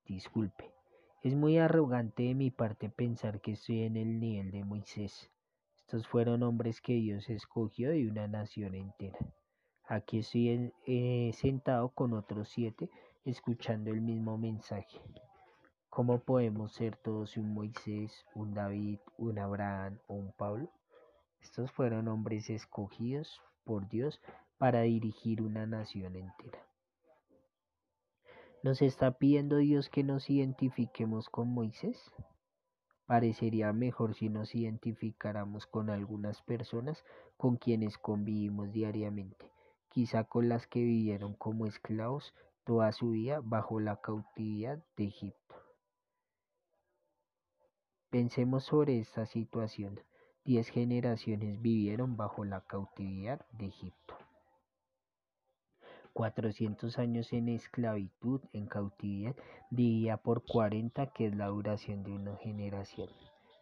disculpe. 0.05 0.76
Es 1.23 1.34
muy 1.34 1.58
arrogante 1.58 2.23
de 2.23 2.36
mi 2.36 2.51
parte 2.51 2.89
pensar 2.89 3.41
que 3.41 3.53
estoy 3.53 3.82
en 3.82 3.97
el 3.97 4.19
nivel 4.19 4.51
de 4.51 4.63
Moisés. 4.63 5.32
Estos 5.75 6.08
fueron 6.08 6.43
hombres 6.43 6.80
que 6.80 6.93
Dios 6.93 7.27
escogió 7.32 7.89
de 7.89 8.08
una 8.08 8.27
nación 8.27 8.75
entera. 8.75 9.17
Aquí 9.88 10.19
estoy 10.19 10.71
eh, 10.86 11.32
sentado 11.34 11.89
con 11.89 12.13
otros 12.13 12.49
siete 12.49 12.91
escuchando 13.25 13.89
el 13.89 13.99
mismo 13.99 14.38
mensaje. 14.38 15.01
¿Cómo 15.89 16.19
podemos 16.19 16.73
ser 16.73 16.95
todos 16.97 17.36
un 17.36 17.51
Moisés, 17.51 18.23
un 18.36 18.53
David, 18.53 18.99
un 19.17 19.39
Abraham 19.39 19.97
o 20.06 20.13
un 20.13 20.32
Pablo? 20.34 20.69
Estos 21.41 21.71
fueron 21.71 22.10
hombres 22.10 22.47
escogidos 22.51 23.41
por 23.63 23.89
Dios 23.89 24.21
para 24.60 24.82
dirigir 24.82 25.41
una 25.41 25.65
nación 25.65 26.15
entera. 26.15 26.66
¿Nos 28.63 28.81
está 28.81 29.17
pidiendo 29.17 29.57
Dios 29.57 29.89
que 29.89 30.03
nos 30.03 30.29
identifiquemos 30.29 31.29
con 31.29 31.53
Moisés? 31.53 32.11
Parecería 33.05 33.71
mejor 33.73 34.15
si 34.15 34.29
nos 34.29 34.53
identificáramos 34.55 35.67
con 35.67 35.89
algunas 35.89 36.41
personas 36.41 37.03
con 37.37 37.57
quienes 37.57 37.97
convivimos 37.97 38.71
diariamente 38.71 39.51
quizá 39.97 40.25
con 40.25 40.47
las 40.47 40.67
que 40.67 40.83
vivieron 40.83 41.33
como 41.33 41.65
esclavos 41.65 42.35
toda 42.65 42.91
su 42.91 43.09
vida 43.09 43.41
bajo 43.43 43.79
la 43.79 43.99
cautividad 43.99 44.77
de 44.95 45.05
Egipto. 45.05 45.55
Pensemos 48.11 48.65
sobre 48.65 48.99
esta 48.99 49.25
situación. 49.25 49.99
Diez 50.45 50.69
generaciones 50.69 51.61
vivieron 51.63 52.15
bajo 52.15 52.45
la 52.45 52.61
cautividad 52.61 53.43
de 53.51 53.65
Egipto. 53.65 54.15
Cuatrocientos 56.17 56.97
años 56.97 57.32
en 57.32 57.47
esclavitud, 57.47 58.41
en 58.51 58.65
cautividad, 58.65 59.36
dividida 59.69 60.17
por 60.17 60.43
cuarenta, 60.43 61.13
que 61.13 61.27
es 61.27 61.36
la 61.36 61.45
duración 61.45 62.01
de 62.01 62.12
una 62.12 62.36
generación. 62.38 63.08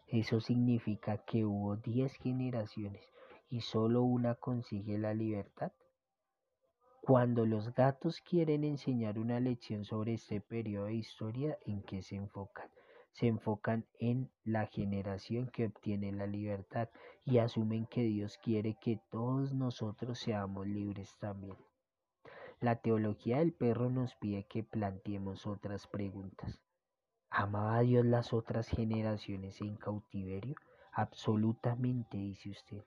Eso 0.08 0.40
significa 0.40 1.18
que 1.18 1.44
hubo 1.44 1.76
diez 1.76 2.14
generaciones 2.14 3.12
y 3.50 3.60
solo 3.60 4.04
una 4.04 4.36
consigue 4.36 4.98
la 4.98 5.14
libertad. 5.14 5.74
Cuando 7.02 7.46
los 7.46 7.74
gatos 7.74 8.22
quieren 8.22 8.64
enseñar 8.64 9.20
una 9.20 9.42
lección 9.42 9.84
sobre 9.84 10.14
este 10.14 10.40
periodo 10.40 10.86
de 10.86 10.94
historia, 10.94 11.58
¿en 11.66 11.84
qué 11.84 12.04
se 12.04 12.16
enfocan? 12.16 12.70
Se 13.12 13.28
enfocan 13.28 13.86
en 14.00 14.32
la 14.46 14.68
generación 14.68 15.50
que 15.50 15.66
obtiene 15.66 16.14
la 16.14 16.26
libertad 16.26 16.88
y 17.26 17.40
asumen 17.40 17.86
que 17.86 18.04
Dios 18.04 18.38
quiere 18.38 18.78
que 18.80 19.02
todos 19.12 19.54
nosotros 19.54 20.20
seamos 20.20 20.66
libres 20.68 21.18
también. 21.20 21.58
La 22.62 22.78
teología 22.78 23.40
del 23.40 23.52
perro 23.52 23.90
nos 23.90 24.16
pide 24.16 24.46
que 24.46 24.64
planteemos 24.64 25.46
otras 25.46 25.88
preguntas. 25.88 26.62
¿Amaba 27.30 27.82
Dios 27.82 28.06
las 28.06 28.32
otras 28.32 28.70
generaciones 28.70 29.60
en 29.60 29.76
cautiverio? 29.76 30.56
Absolutamente, 30.94 32.18
dice 32.18 32.52
usted. 32.52 32.84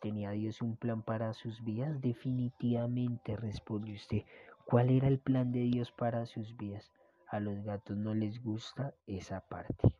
¿Tenía 0.00 0.32
Dios 0.32 0.60
un 0.60 0.76
plan 0.76 1.02
para 1.02 1.32
sus 1.32 1.64
vidas? 1.64 2.00
Definitivamente, 2.02 3.36
responde 3.36 3.94
usted. 3.94 4.24
¿Cuál 4.66 4.90
era 4.90 5.08
el 5.08 5.18
plan 5.18 5.50
de 5.50 5.60
Dios 5.60 5.90
para 5.92 6.26
sus 6.26 6.56
vidas? 6.58 6.92
A 7.26 7.40
los 7.40 7.62
gatos 7.64 7.96
no 7.96 8.14
les 8.14 8.42
gusta 8.42 8.94
esa 9.06 9.40
parte. 9.40 9.94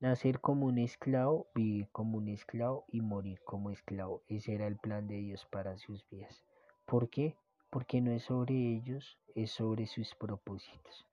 Nacer 0.00 0.40
como 0.40 0.66
un 0.66 0.78
esclavo, 0.78 1.46
vivir 1.54 1.88
como 1.92 2.18
un 2.18 2.28
esclavo 2.28 2.86
y 2.88 3.02
morir 3.02 3.40
como 3.44 3.70
esclavo. 3.70 4.22
Ese 4.26 4.54
era 4.54 4.66
el 4.66 4.78
plan 4.78 5.06
de 5.06 5.16
Dios 5.16 5.46
para 5.46 5.76
sus 5.76 6.08
vidas. 6.08 6.42
¿Por 6.90 7.08
qué? 7.08 7.36
Porque 7.70 8.00
no 8.00 8.10
es 8.10 8.24
sobre 8.24 8.56
ellos, 8.56 9.16
es 9.36 9.52
sobre 9.52 9.86
sus 9.86 10.16
propósitos. 10.16 11.06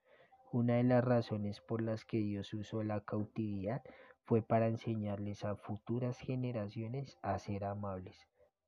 Una 0.52 0.78
de 0.78 0.84
las 0.84 1.04
razones 1.04 1.62
por 1.62 1.84
las 1.84 2.04
que 2.04 2.18
Dios 2.18 2.52
usó 2.56 2.82
la 2.82 3.02
cautividad 3.02 3.84
fue 4.24 4.42
para 4.42 4.70
enseñarles 4.70 5.46
a 5.46 5.56
futuras 5.56 6.18
generaciones 6.18 7.20
a 7.22 7.38
ser 7.38 7.64
amables 7.64 8.18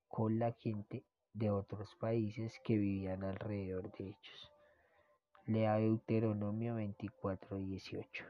con 0.07 0.37
la 0.37 0.51
gente 0.51 1.03
de 1.33 1.49
otros 1.49 1.95
países 1.95 2.53
que 2.63 2.77
vivían 2.77 3.23
alrededor 3.23 3.91
de 3.93 4.09
ellos. 4.09 4.51
Lea 5.47 5.77
Deuteronomio 5.77 6.75
24:18. 6.75 8.23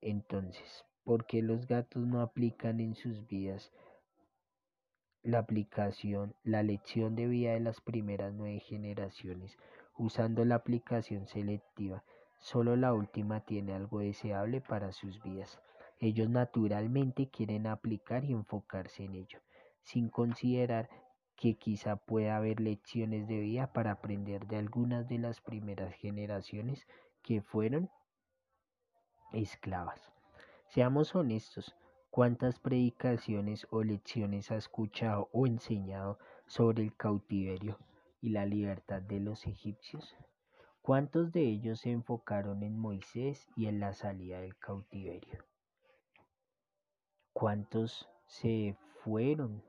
Entonces, 0.00 0.84
¿por 1.02 1.26
qué 1.26 1.42
los 1.42 1.66
gatos 1.66 2.06
no 2.06 2.20
aplican 2.20 2.78
en 2.78 2.94
sus 2.94 3.26
vidas 3.26 3.72
la 5.22 5.38
aplicación, 5.38 6.34
la 6.42 6.62
lección 6.62 7.16
de 7.16 7.26
vida 7.26 7.52
de 7.52 7.60
las 7.60 7.80
primeras 7.80 8.32
nueve 8.32 8.60
generaciones, 8.60 9.56
usando 9.96 10.44
la 10.44 10.56
aplicación 10.56 11.26
selectiva? 11.26 12.04
Solo 12.38 12.76
la 12.76 12.94
última 12.94 13.40
tiene 13.40 13.74
algo 13.74 14.00
deseable 14.00 14.60
para 14.60 14.92
sus 14.92 15.22
vidas. 15.22 15.60
Ellos 15.98 16.28
naturalmente 16.30 17.28
quieren 17.28 17.66
aplicar 17.66 18.24
y 18.24 18.32
enfocarse 18.32 19.04
en 19.04 19.16
ello, 19.16 19.40
sin 19.82 20.08
considerar 20.08 20.88
que 21.36 21.56
quizá 21.56 21.96
pueda 21.96 22.36
haber 22.36 22.60
lecciones 22.60 23.26
de 23.28 23.38
vida 23.40 23.72
para 23.72 23.92
aprender 23.92 24.46
de 24.46 24.56
algunas 24.56 25.08
de 25.08 25.18
las 25.18 25.40
primeras 25.40 25.94
generaciones 25.94 26.86
que 27.22 27.42
fueron 27.42 27.90
esclavas. 29.32 30.12
Seamos 30.68 31.14
honestos, 31.14 31.74
¿cuántas 32.18 32.58
predicaciones 32.58 33.68
o 33.70 33.84
lecciones 33.84 34.50
ha 34.50 34.56
escuchado 34.56 35.28
o 35.30 35.46
enseñado 35.46 36.18
sobre 36.48 36.82
el 36.82 36.96
cautiverio 36.96 37.78
y 38.20 38.30
la 38.30 38.44
libertad 38.44 39.00
de 39.00 39.20
los 39.20 39.46
egipcios? 39.46 40.16
¿Cuántos 40.82 41.30
de 41.30 41.42
ellos 41.42 41.78
se 41.78 41.92
enfocaron 41.92 42.64
en 42.64 42.76
Moisés 42.76 43.46
y 43.54 43.66
en 43.66 43.78
la 43.78 43.92
salida 43.92 44.40
del 44.40 44.58
cautiverio? 44.58 45.44
¿Cuántos 47.32 48.08
se 48.26 48.76
fueron? 49.04 49.62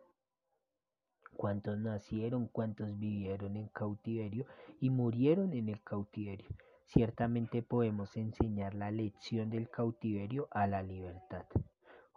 ¿Cuántos 1.37 1.77
nacieron? 1.77 2.47
¿Cuántos 2.47 2.97
vivieron 2.97 3.57
en 3.57 3.67
cautiverio 3.67 4.47
y 4.79 4.89
murieron 4.89 5.53
en 5.53 5.69
el 5.69 5.83
cautiverio? 5.83 6.49
Ciertamente 6.85 7.61
podemos 7.61 8.17
enseñar 8.17 8.73
la 8.73 8.89
lección 8.89 9.51
del 9.51 9.69
cautiverio 9.69 10.47
a 10.49 10.65
la 10.65 10.81
libertad. 10.81 11.45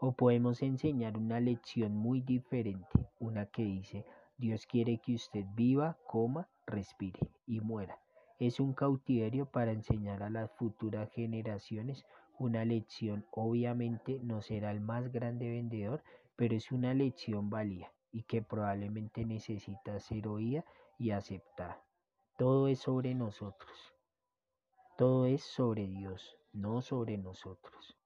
O 0.04 0.10
podemos 0.10 0.62
enseñar 0.62 1.16
una 1.16 1.38
lección 1.38 1.94
muy 1.94 2.22
diferente, 2.22 3.06
una 3.20 3.46
que 3.46 3.62
dice, 3.62 4.04
Dios 4.36 4.66
quiere 4.66 4.98
que 4.98 5.14
usted 5.14 5.44
viva, 5.54 5.96
coma, 6.08 6.48
respire 6.66 7.20
y 7.46 7.60
muera. 7.60 8.00
Es 8.40 8.58
un 8.58 8.74
cautiverio 8.74 9.46
para 9.46 9.70
enseñar 9.70 10.24
a 10.24 10.28
las 10.28 10.50
futuras 10.56 11.08
generaciones 11.12 12.04
una 12.36 12.64
lección. 12.64 13.24
Obviamente 13.30 14.18
no 14.24 14.42
será 14.42 14.72
el 14.72 14.80
más 14.80 15.12
grande 15.12 15.48
vendedor, 15.48 16.02
pero 16.34 16.56
es 16.56 16.72
una 16.72 16.94
lección 16.94 17.48
válida 17.48 17.92
y 18.10 18.24
que 18.24 18.42
probablemente 18.42 19.24
necesita 19.24 20.00
ser 20.00 20.26
oída 20.26 20.64
y 20.98 21.12
aceptada. 21.12 21.80
Todo 22.36 22.66
es 22.66 22.80
sobre 22.80 23.14
nosotros. 23.14 23.94
Todo 24.98 25.26
es 25.26 25.44
sobre 25.44 25.86
Dios, 25.86 26.36
no 26.52 26.82
sobre 26.82 27.18
nosotros. 27.18 27.96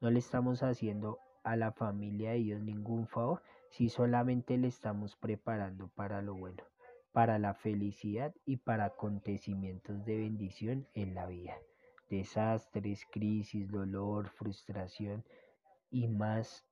No 0.00 0.08
le 0.08 0.20
estamos 0.20 0.62
haciendo 0.62 1.18
a 1.44 1.56
la 1.56 1.72
familia 1.72 2.30
de 2.30 2.38
Dios 2.38 2.60
ningún 2.62 3.06
favor 3.06 3.42
si 3.70 3.88
solamente 3.88 4.56
le 4.58 4.68
estamos 4.68 5.16
preparando 5.16 5.88
para 5.88 6.22
lo 6.22 6.34
bueno 6.34 6.62
para 7.12 7.38
la 7.38 7.54
felicidad 7.54 8.34
y 8.46 8.56
para 8.56 8.86
acontecimientos 8.86 10.04
de 10.04 10.16
bendición 10.16 10.88
en 10.94 11.14
la 11.14 11.26
vida. 11.26 11.54
desastres, 12.08 13.06
crisis, 13.10 13.70
dolor, 13.70 14.28
frustración 14.28 15.24
y 15.90 16.08
más 16.08 16.66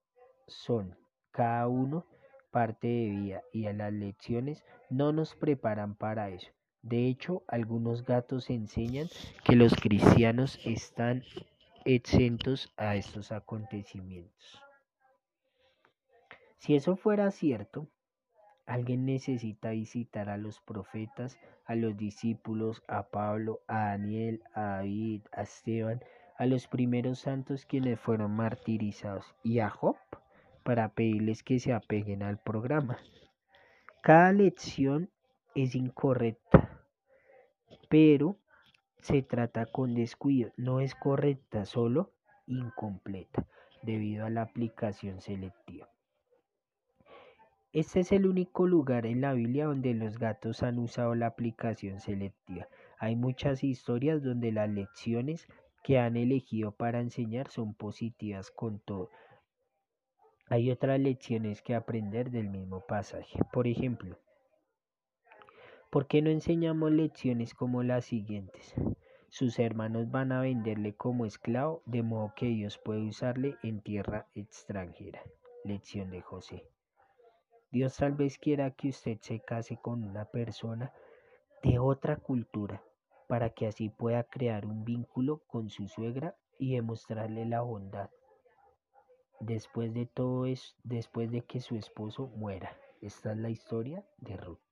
son 0.47 0.97
cada 1.31 1.67
uno 1.67 2.05
parte 2.51 2.89
de 2.89 3.09
vida 3.09 3.43
y 3.51 3.67
a 3.67 3.73
las 3.73 3.93
lecciones 3.93 4.63
no 4.91 5.13
nos 5.13 5.35
preparan 5.35 5.95
para 5.95 6.29
eso. 6.29 6.51
De 6.83 7.07
hecho, 7.07 7.43
algunos 7.47 8.05
gatos 8.05 8.51
enseñan 8.51 9.09
que 9.45 9.57
los 9.57 9.75
cristianos 9.75 10.59
están 10.65 11.23
exentos 11.85 12.73
a 12.77 12.97
estos 12.97 13.33
acontecimientos. 13.33 14.63
Si 16.59 16.75
eso 16.75 16.97
fuera 16.97 17.31
cierto, 17.31 17.89
alguien 18.67 19.07
necesita 19.07 19.71
visitar 19.71 20.29
a 20.29 20.37
los 20.37 20.61
profetas, 20.61 21.39
a 21.65 21.75
los 21.75 21.97
discípulos, 21.97 22.83
a 22.87 23.09
Pablo, 23.09 23.61
a 23.67 23.87
Daniel, 23.87 24.43
a 24.55 24.77
David, 24.77 25.23
a 25.33 25.43
Esteban, 25.43 26.03
a 26.37 26.47
los 26.47 26.67
primeros 26.67 27.21
santos 27.21 27.67
quienes 27.67 27.99
fueron 27.99 28.33
martirizados 28.33 29.35
y 29.43 29.61
a 29.61 29.71
Job 29.71 29.97
para 30.63 30.91
pedirles 30.91 31.43
que 31.43 31.59
se 31.59 31.73
apeguen 31.73 32.23
al 32.23 32.39
programa. 32.39 32.99
Cada 34.03 34.33
lección 34.33 35.11
es 35.55 35.75
incorrecta, 35.75 36.87
pero 37.89 38.37
se 39.03 39.23
trata 39.23 39.67
con 39.67 39.95
descuido, 39.95 40.53
no 40.57 40.81
es 40.81 40.95
correcta, 40.95 41.65
solo 41.65 42.13
incompleta, 42.47 43.47
debido 43.83 44.27
a 44.27 44.31
la 44.31 44.43
aplicación 44.43 45.21
selectiva. 45.21 45.89
Este 47.73 48.01
es 48.01 48.11
el 48.11 48.27
único 48.27 48.67
lugar 48.67 49.07
en 49.07 49.21
la 49.21 49.33
Biblia 49.33 49.67
donde 49.67 49.95
los 49.95 50.19
gatos 50.19 50.65
han 50.65 50.79
usado 50.79 51.15
la 51.15 51.27
aplicación 51.29 52.01
selectiva. 52.01 52.67
Hay 52.99 53.15
muchas 53.15 53.63
historias 53.63 54.25
donde 54.25 54.51
las 54.51 54.69
lecciones 54.69 55.47
que 55.85 56.01
han 56.01 56.17
elegido 56.17 56.73
para 56.73 57.01
enseñar 57.01 57.49
son 57.49 57.75
positivas 57.75 58.51
con 58.51 58.81
todo. 58.81 59.09
Hay 60.49 60.71
otras 60.73 60.99
lecciones 60.99 61.63
que 61.63 61.77
aprender 61.77 62.33
del 62.33 62.51
mismo 62.51 62.81
pasaje. 62.81 63.39
Por 63.53 63.69
ejemplo, 63.69 64.19
¿por 65.91 66.07
qué 66.07 66.23
no 66.23 66.31
enseñamos 66.31 66.93
lecciones 66.93 67.53
como 67.53 67.83
las 67.83 68.05
siguientes? 68.05 68.75
Sus 69.29 69.59
hermanos 69.59 70.11
van 70.11 70.31
a 70.33 70.41
venderle 70.41 70.95
como 70.95 71.27
esclavo, 71.27 71.83
de 71.85 72.03
modo 72.03 72.33
que 72.37 72.47
Dios 72.47 72.79
puede 72.79 73.03
usarle 73.03 73.57
en 73.63 73.81
tierra 73.81 74.29
extranjera. 74.35 75.23
Lección 75.65 76.11
de 76.11 76.21
José. 76.21 76.65
Dios 77.73 77.97
tal 77.97 78.13
vez 78.13 78.39
quiera 78.39 78.71
que 78.71 78.89
usted 78.89 79.19
se 79.21 79.41
case 79.41 79.77
con 79.77 80.05
una 80.05 80.25
persona 80.25 80.93
de 81.63 81.79
otra 81.79 82.17
cultura 82.17 82.83
para 83.29 83.51
que 83.51 83.67
así 83.67 83.89
pueda 83.89 84.25
crear 84.25 84.67
un 84.67 84.85
vínculo 84.85 85.39
con 85.47 85.71
su 85.71 85.87
suegra 85.87 86.37
y 86.59 86.75
demostrarle 86.75 87.45
la 87.47 87.63
bondad. 87.63 88.11
Después 89.41 89.95
de 89.95 90.07
todo 90.07 90.47
es 90.47 90.77
después 90.83 91.31
de 91.31 91.43
que 91.43 91.61
su 91.61 91.77
esposo 91.77 92.29
muera. 92.37 92.77
Esta 93.01 93.33
es 93.33 93.39
la 93.39 93.51
historia 93.51 94.05
de 94.19 94.37
Ruth. 94.37 94.70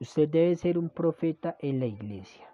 Usted 0.00 0.28
debe 0.28 0.54
ser 0.54 0.78
un 0.78 0.90
profeta 0.90 1.56
en 1.58 1.80
la 1.80 1.86
iglesia. 1.86 2.48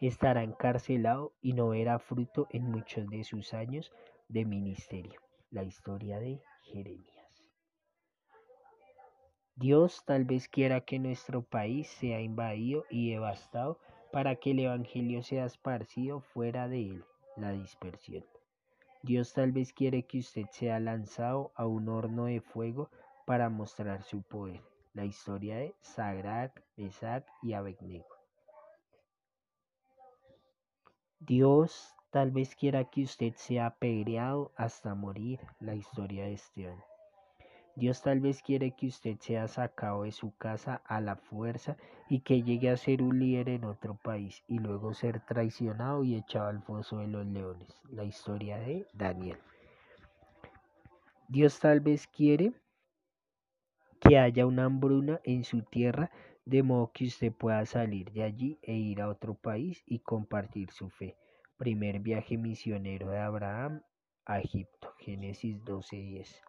Estará 0.00 0.44
encarcelado 0.44 1.32
y 1.42 1.52
no 1.54 1.70
verá 1.70 1.98
fruto 1.98 2.46
en 2.50 2.70
muchos 2.70 3.08
de 3.08 3.24
sus 3.24 3.52
años 3.54 3.90
de 4.28 4.44
ministerio. 4.44 5.20
La 5.50 5.64
historia 5.64 6.20
de 6.20 6.40
Jeremías. 6.62 7.50
Dios 9.56 10.04
tal 10.04 10.24
vez 10.24 10.48
quiera 10.48 10.82
que 10.82 11.00
nuestro 11.00 11.42
país 11.42 11.88
sea 11.88 12.20
invadido 12.20 12.84
y 12.88 13.10
devastado 13.10 13.80
para 14.12 14.36
que 14.36 14.52
el 14.52 14.60
Evangelio 14.60 15.24
sea 15.24 15.44
esparcido 15.44 16.20
fuera 16.20 16.68
de 16.68 16.82
él, 16.82 17.04
la 17.36 17.50
dispersión. 17.50 18.24
Dios 19.02 19.32
tal 19.32 19.50
vez 19.50 19.72
quiere 19.72 20.04
que 20.04 20.20
usted 20.20 20.46
sea 20.52 20.78
lanzado 20.78 21.50
a 21.56 21.66
un 21.66 21.88
horno 21.88 22.26
de 22.26 22.40
fuego 22.40 22.90
para 23.26 23.48
mostrar 23.48 24.04
su 24.04 24.22
poder. 24.22 24.73
La 24.94 25.04
historia 25.04 25.56
de 25.56 25.74
Sadrach, 25.80 26.52
Mesach 26.76 27.26
y 27.42 27.52
Abednego. 27.52 28.06
Dios 31.18 31.96
tal 32.10 32.30
vez 32.30 32.54
quiera 32.54 32.84
que 32.84 33.02
usted 33.02 33.34
sea 33.34 33.66
apedreado 33.66 34.52
hasta 34.56 34.94
morir. 34.94 35.40
La 35.58 35.74
historia 35.74 36.26
de 36.26 36.34
Esteban. 36.34 36.80
Dios 37.74 38.02
tal 38.02 38.20
vez 38.20 38.40
quiere 38.40 38.70
que 38.70 38.86
usted 38.86 39.18
sea 39.18 39.48
sacado 39.48 40.04
de 40.04 40.12
su 40.12 40.36
casa 40.36 40.80
a 40.84 41.00
la 41.00 41.16
fuerza 41.16 41.76
y 42.08 42.20
que 42.20 42.44
llegue 42.44 42.70
a 42.70 42.76
ser 42.76 43.02
un 43.02 43.18
líder 43.18 43.48
en 43.48 43.64
otro 43.64 43.96
país 43.96 44.44
y 44.46 44.60
luego 44.60 44.94
ser 44.94 45.18
traicionado 45.26 46.04
y 46.04 46.14
echado 46.14 46.46
al 46.50 46.62
foso 46.62 46.98
de 46.98 47.08
los 47.08 47.26
leones. 47.26 47.82
La 47.90 48.04
historia 48.04 48.58
de 48.58 48.86
Daniel. 48.92 49.38
Dios 51.26 51.58
tal 51.58 51.80
vez 51.80 52.06
quiere 52.06 52.52
que 54.06 54.18
haya 54.18 54.46
una 54.46 54.66
hambruna 54.66 55.20
en 55.24 55.44
su 55.44 55.62
tierra 55.62 56.10
de 56.44 56.62
modo 56.62 56.92
que 56.92 57.06
usted 57.06 57.32
pueda 57.32 57.64
salir 57.64 58.12
de 58.12 58.22
allí 58.22 58.58
e 58.62 58.74
ir 58.74 59.00
a 59.00 59.08
otro 59.08 59.34
país 59.34 59.82
y 59.86 60.00
compartir 60.00 60.70
su 60.70 60.90
fe. 60.90 61.16
Primer 61.56 62.00
viaje 62.00 62.36
misionero 62.36 63.10
de 63.10 63.18
Abraham 63.18 63.82
a 64.26 64.40
Egipto. 64.40 64.92
Génesis 64.98 65.64
12:10. 65.64 66.42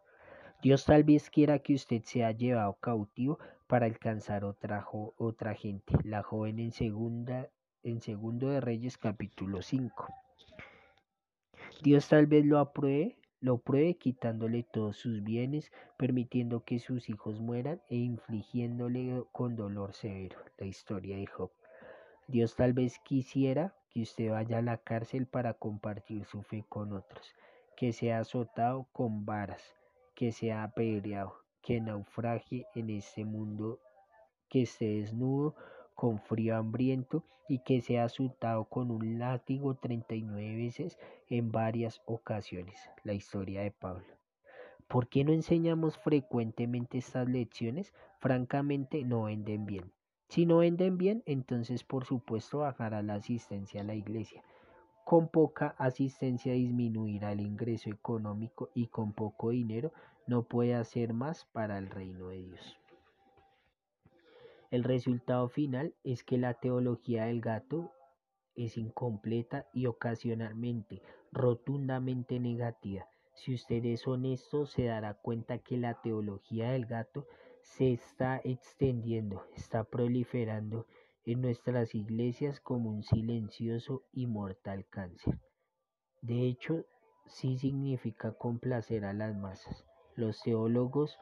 Dios 0.62 0.86
tal 0.86 1.04
vez 1.04 1.30
quiera 1.30 1.60
que 1.60 1.76
usted 1.76 2.02
sea 2.04 2.32
llevado 2.32 2.74
cautivo 2.82 3.40
para 3.68 3.86
alcanzar 3.86 4.44
otra, 4.44 4.86
otra 4.92 5.54
gente. 5.54 5.96
La 6.04 6.24
joven 6.24 6.60
en, 6.60 6.72
segunda, 6.72 7.50
en 7.84 8.02
segundo 8.02 8.50
de 8.50 8.60
Reyes 8.62 8.98
capítulo 8.98 9.62
5. 9.62 10.08
Dios 11.82 12.08
tal 12.10 12.26
vez 12.26 12.46
lo 12.46 12.60
apruebe, 12.60 13.18
lo 13.46 13.60
pruebe 13.60 13.94
quitándole 13.94 14.64
todos 14.64 14.98
sus 14.98 15.24
bienes, 15.24 15.72
permitiendo 15.98 16.64
que 16.64 16.80
sus 16.80 17.10
hijos 17.10 17.40
mueran 17.40 17.80
e 17.90 17.96
infligiéndole 17.96 19.24
con 19.32 19.56
dolor 19.56 19.94
severo. 19.94 20.40
La 20.58 20.66
historia 20.66 21.16
de 21.18 21.28
Job. 21.28 21.52
Dios 22.28 22.56
tal 22.56 22.74
vez 22.74 22.98
quisiera 23.06 23.76
que 23.92 24.02
usted 24.02 24.32
vaya 24.32 24.58
a 24.58 24.62
la 24.64 24.80
cárcel 24.80 25.28
para 25.28 25.54
compartir 25.54 26.26
su 26.26 26.42
fe 26.42 26.66
con 26.68 26.92
otros, 26.92 27.36
que 27.78 27.94
sea 27.94 28.18
azotado 28.18 28.88
con 28.92 29.28
varas, 29.28 29.76
que 30.16 30.32
sea 30.32 30.64
apedreado, 30.64 31.36
que 31.62 31.80
naufragie 31.80 32.66
en 32.74 32.90
este 32.90 33.26
mundo, 33.26 33.80
que 34.50 34.64
esté 34.64 34.86
desnudo, 34.86 35.54
con 35.96 36.20
frío 36.20 36.56
hambriento, 36.56 37.24
y 37.48 37.60
que 37.60 37.82
sea 37.82 38.06
azotado 38.06 38.66
con 38.66 38.92
un 38.92 39.20
látigo 39.20 39.76
39 39.76 40.56
veces 40.56 40.98
en 41.30 41.52
varias 41.52 42.02
ocasiones. 42.06 42.78
La 43.04 43.14
historia 43.14 43.62
de 43.62 43.72
Pablo. 43.72 44.06
¿Por 44.88 45.08
qué 45.08 45.24
no 45.24 45.34
enseñamos 45.34 45.98
frecuentemente 45.98 46.98
estas 47.00 47.28
lecciones? 47.28 47.94
Francamente 48.20 49.04
no 49.04 49.24
venden 49.24 49.66
bien. 49.66 49.92
Si 50.30 50.46
no 50.46 50.58
venden 50.58 50.98
bien, 50.98 51.24
entonces 51.26 51.84
por 51.84 52.06
supuesto 52.06 52.60
bajará 52.60 53.02
la 53.02 53.16
asistencia 53.16 53.82
a 53.82 53.84
la 53.84 53.96
iglesia. 53.96 54.44
Con 55.04 55.28
poca 55.28 55.76
asistencia 55.78 56.54
disminuirá 56.54 57.32
el 57.32 57.42
ingreso 57.42 57.92
económico 57.92 58.70
y 58.74 58.88
con 58.88 59.14
poco 59.14 59.52
dinero 59.52 59.92
no 60.26 60.44
puede 60.44 60.74
hacer 60.74 61.14
más 61.14 61.46
para 61.46 61.78
el 61.78 61.90
reino 61.90 62.30
de 62.30 62.44
Dios. 62.44 62.80
El 64.76 64.84
resultado 64.84 65.48
final 65.48 65.96
es 66.04 66.26
que 66.26 66.38
la 66.38 66.54
teología 66.54 67.28
del 67.28 67.40
gato 67.40 67.94
es 68.56 68.78
incompleta 68.78 69.70
y 69.72 69.86
ocasionalmente 69.86 71.02
rotundamente 71.32 72.42
negativa. 72.42 73.08
Si 73.36 73.54
usted 73.54 73.86
es 73.86 74.06
honesto, 74.06 74.66
se 74.66 74.84
dará 74.84 75.14
cuenta 75.14 75.60
que 75.60 75.78
la 75.78 76.02
teología 76.02 76.72
del 76.72 76.88
gato 76.88 77.26
se 77.62 77.94
está 77.94 78.42
extendiendo, 78.44 79.46
está 79.56 79.86
proliferando 79.86 80.88
en 81.24 81.40
nuestras 81.40 81.96
iglesias 81.96 82.60
como 82.60 82.90
un 82.90 83.04
silencioso 83.04 84.04
y 84.12 84.28
mortal 84.28 84.86
cáncer. 84.90 85.40
De 86.22 86.48
hecho, 86.48 86.84
sí 87.28 87.58
significa 87.58 88.34
complacer 88.34 89.06
a 89.06 89.14
las 89.14 89.38
masas. 89.38 89.86
Los 90.18 90.42
teólogos 90.42 91.18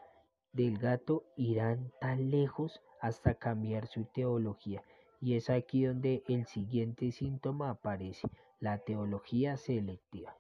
del 0.54 0.78
gato 0.78 1.24
irán 1.36 1.92
tan 2.00 2.32
lejos 2.32 2.82
hasta 3.02 3.34
cambiar 3.34 3.88
su 3.88 4.06
teología. 4.06 4.82
Y 5.20 5.36
es 5.36 5.50
aquí 5.50 5.86
donde 5.86 6.24
el 6.28 6.46
siguiente 6.46 7.12
síntoma 7.12 7.70
aparece, 7.70 8.28
la 8.60 8.78
teología 8.78 9.58
selectiva. 9.58 10.38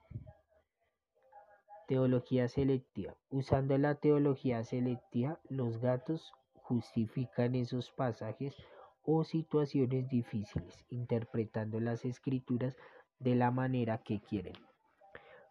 Teología 1.87 2.47
selectiva. 2.47 3.15
Usando 3.29 3.77
la 3.77 3.95
teología 3.95 4.63
selectiva, 4.63 5.39
los 5.49 5.79
gatos 5.79 6.31
justifican 6.53 7.55
esos 7.55 7.91
pasajes 7.91 8.55
o 9.03 9.23
situaciones 9.23 10.07
difíciles, 10.07 10.85
interpretando 10.89 11.79
las 11.79 12.05
escrituras 12.05 12.77
de 13.19 13.35
la 13.35 13.51
manera 13.51 13.97
que 13.97 14.21
quieren. 14.21 14.55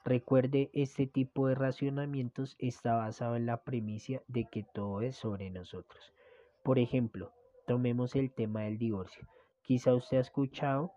Recuerde, 0.05 0.69
este 0.73 1.07
tipo 1.07 1.47
de 1.47 1.55
racionamientos 1.55 2.57
está 2.59 2.97
basado 2.97 3.37
en 3.37 3.47
la 3.47 3.63
premisa 3.63 4.21
de 4.27 4.47
que 4.47 4.65
todo 4.65 5.01
es 5.01 5.15
sobre 5.15 5.49
nosotros. 5.49 6.13
Por 6.65 6.81
ejemplo, 6.81 7.31
tomemos 7.69 8.17
el 8.17 8.33
tema 8.33 8.63
del 8.63 8.79
divorcio. 8.79 9.29
Quizá 9.63 9.95
usted 9.95 10.17
ha 10.17 10.21
escuchado 10.23 10.93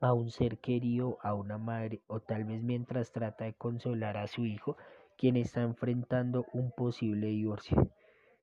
a 0.00 0.12
un 0.12 0.32
ser 0.32 0.58
querido, 0.58 1.18
a 1.22 1.34
una 1.34 1.56
madre, 1.56 2.02
o 2.08 2.18
tal 2.18 2.44
vez 2.44 2.62
mientras 2.64 3.12
trata 3.12 3.44
de 3.44 3.54
consolar 3.54 4.16
a 4.16 4.26
su 4.26 4.44
hijo, 4.44 4.76
quien 5.16 5.36
está 5.36 5.62
enfrentando 5.62 6.46
un 6.52 6.72
posible 6.72 7.28
divorcio. 7.28 7.90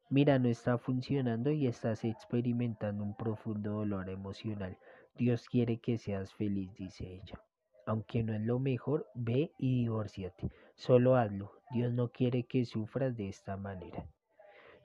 Mira, 0.10 0.40
no 0.40 0.48
está 0.48 0.78
funcionando 0.78 1.52
y 1.52 1.68
estás 1.68 2.06
experimentando 2.06 3.04
un 3.04 3.16
profundo 3.16 3.72
dolor 3.72 4.10
emocional. 4.10 4.78
Dios 5.16 5.50
quiere 5.50 5.80
que 5.80 5.98
seas 5.98 6.34
feliz, 6.34 6.74
dice 6.76 7.06
ella. 7.06 7.42
Aunque 7.86 8.24
no 8.24 8.34
es 8.34 8.42
lo 8.42 8.60
mejor, 8.60 9.08
ve 9.14 9.52
y 9.58 9.84
divórciate. 9.84 10.50
Solo 10.76 11.16
hazlo. 11.16 11.52
Dios 11.72 11.94
no 11.94 12.10
quiere 12.10 12.44
que 12.44 12.66
sufras 12.66 13.16
de 13.16 13.30
esta 13.30 13.58
manera. 13.58 14.08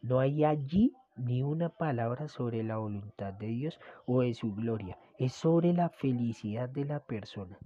No 0.02 0.20
hay 0.20 0.44
allí 0.44 0.92
ni 1.16 1.42
una 1.42 1.68
palabra 1.68 2.28
sobre 2.28 2.62
la 2.62 2.78
voluntad 2.78 3.32
de 3.34 3.48
Dios 3.48 3.78
o 4.06 4.22
de 4.22 4.34
su 4.34 4.54
gloria. 4.54 4.98
Es 5.18 5.32
sobre 5.32 5.72
la 5.72 5.88
felicidad 5.90 6.68
de 6.68 6.84
la 6.84 7.00
persona. 7.00 7.58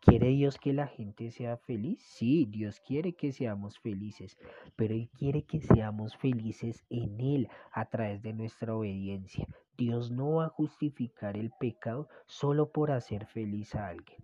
¿Quiere 0.00 0.28
Dios 0.28 0.58
que 0.58 0.72
la 0.72 0.88
gente 0.88 1.30
sea 1.30 1.56
feliz? 1.58 2.02
Sí, 2.02 2.44
Dios 2.46 2.80
quiere 2.80 3.12
que 3.12 3.30
seamos 3.30 3.78
felices, 3.78 4.36
pero 4.74 4.94
Él 4.94 5.08
quiere 5.16 5.44
que 5.44 5.60
seamos 5.60 6.16
felices 6.16 6.84
en 6.90 7.20
Él 7.20 7.48
a 7.70 7.84
través 7.84 8.20
de 8.20 8.32
nuestra 8.32 8.74
obediencia. 8.74 9.46
Dios 9.76 10.10
no 10.10 10.34
va 10.34 10.46
a 10.46 10.48
justificar 10.48 11.36
el 11.36 11.52
pecado 11.52 12.08
solo 12.26 12.72
por 12.72 12.90
hacer 12.90 13.26
feliz 13.26 13.76
a 13.76 13.88
alguien. 13.88 14.18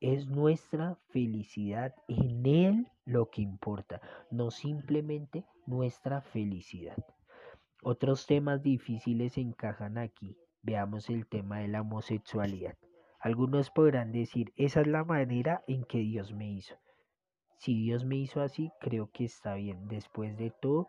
Es 0.00 0.28
nuestra 0.28 0.96
felicidad 1.08 1.94
en 2.06 2.46
Él 2.46 2.88
lo 3.04 3.30
que 3.30 3.42
importa, 3.42 4.00
no 4.30 4.50
simplemente 4.50 5.44
nuestra 5.66 6.20
felicidad. 6.20 6.96
Otros 7.82 8.26
temas 8.26 8.62
difíciles 8.62 9.38
encajan 9.38 9.98
aquí. 9.98 10.36
Veamos 10.62 11.10
el 11.10 11.26
tema 11.26 11.58
de 11.58 11.68
la 11.68 11.80
homosexualidad. 11.80 12.76
Algunos 13.20 13.70
podrán 13.70 14.12
decir, 14.12 14.52
esa 14.56 14.82
es 14.82 14.86
la 14.86 15.04
manera 15.04 15.64
en 15.66 15.84
que 15.84 15.98
Dios 15.98 16.32
me 16.32 16.48
hizo. 16.48 16.76
Si 17.56 17.74
Dios 17.74 18.04
me 18.04 18.16
hizo 18.16 18.40
así, 18.40 18.70
creo 18.80 19.10
que 19.10 19.24
está 19.24 19.54
bien. 19.54 19.88
Después 19.88 20.36
de 20.36 20.50
todo, 20.50 20.88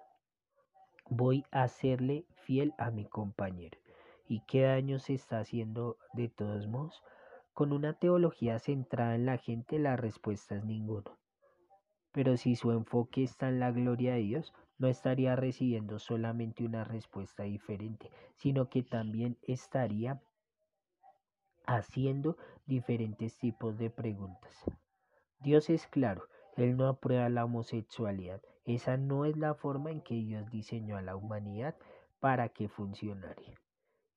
voy 1.10 1.44
a 1.50 1.68
serle 1.68 2.26
fiel 2.44 2.74
a 2.78 2.92
mi 2.92 3.06
compañero. 3.06 3.80
¿Y 4.28 4.42
qué 4.42 4.62
daño 4.62 5.00
se 5.00 5.16
está 5.16 5.40
haciendo 5.40 5.98
de 6.14 6.30
todos 6.30 6.68
modos? 6.68 7.02
Con 7.60 7.74
una 7.74 7.92
teología 7.92 8.58
centrada 8.58 9.16
en 9.16 9.26
la 9.26 9.38
gente, 9.38 9.80
la 9.80 9.98
respuesta 9.98 10.56
es 10.56 10.64
ninguno. 10.64 11.18
Pero 12.14 12.38
si 12.38 12.56
su 12.56 12.72
enfoque 12.72 13.22
está 13.22 13.50
en 13.50 13.60
la 13.60 13.70
gloria 13.70 14.14
de 14.14 14.22
Dios, 14.22 14.54
no 14.78 14.88
estaría 14.88 15.36
recibiendo 15.36 16.00
solamente 16.00 16.64
una 16.64 16.86
respuesta 16.86 17.44
diferente, 17.44 18.12
sino 18.38 18.70
que 18.70 18.82
también 18.82 19.38
estaría 19.42 20.22
haciendo 21.68 22.38
diferentes 22.66 23.38
tipos 23.38 23.78
de 23.78 23.90
preguntas. 23.90 24.64
Dios 25.42 25.70
es 25.70 25.86
claro, 25.86 26.30
Él 26.56 26.78
no 26.78 26.88
aprueba 26.88 27.28
la 27.28 27.44
homosexualidad. 27.44 28.42
Esa 28.64 28.96
no 28.96 29.26
es 29.26 29.36
la 29.36 29.54
forma 29.54 29.92
en 29.92 30.00
que 30.00 30.16
Dios 30.16 30.50
diseñó 30.50 30.96
a 30.96 31.02
la 31.02 31.18
humanidad 31.18 31.76
para 32.22 32.48
que 32.48 32.70
funcionara. 32.70 33.44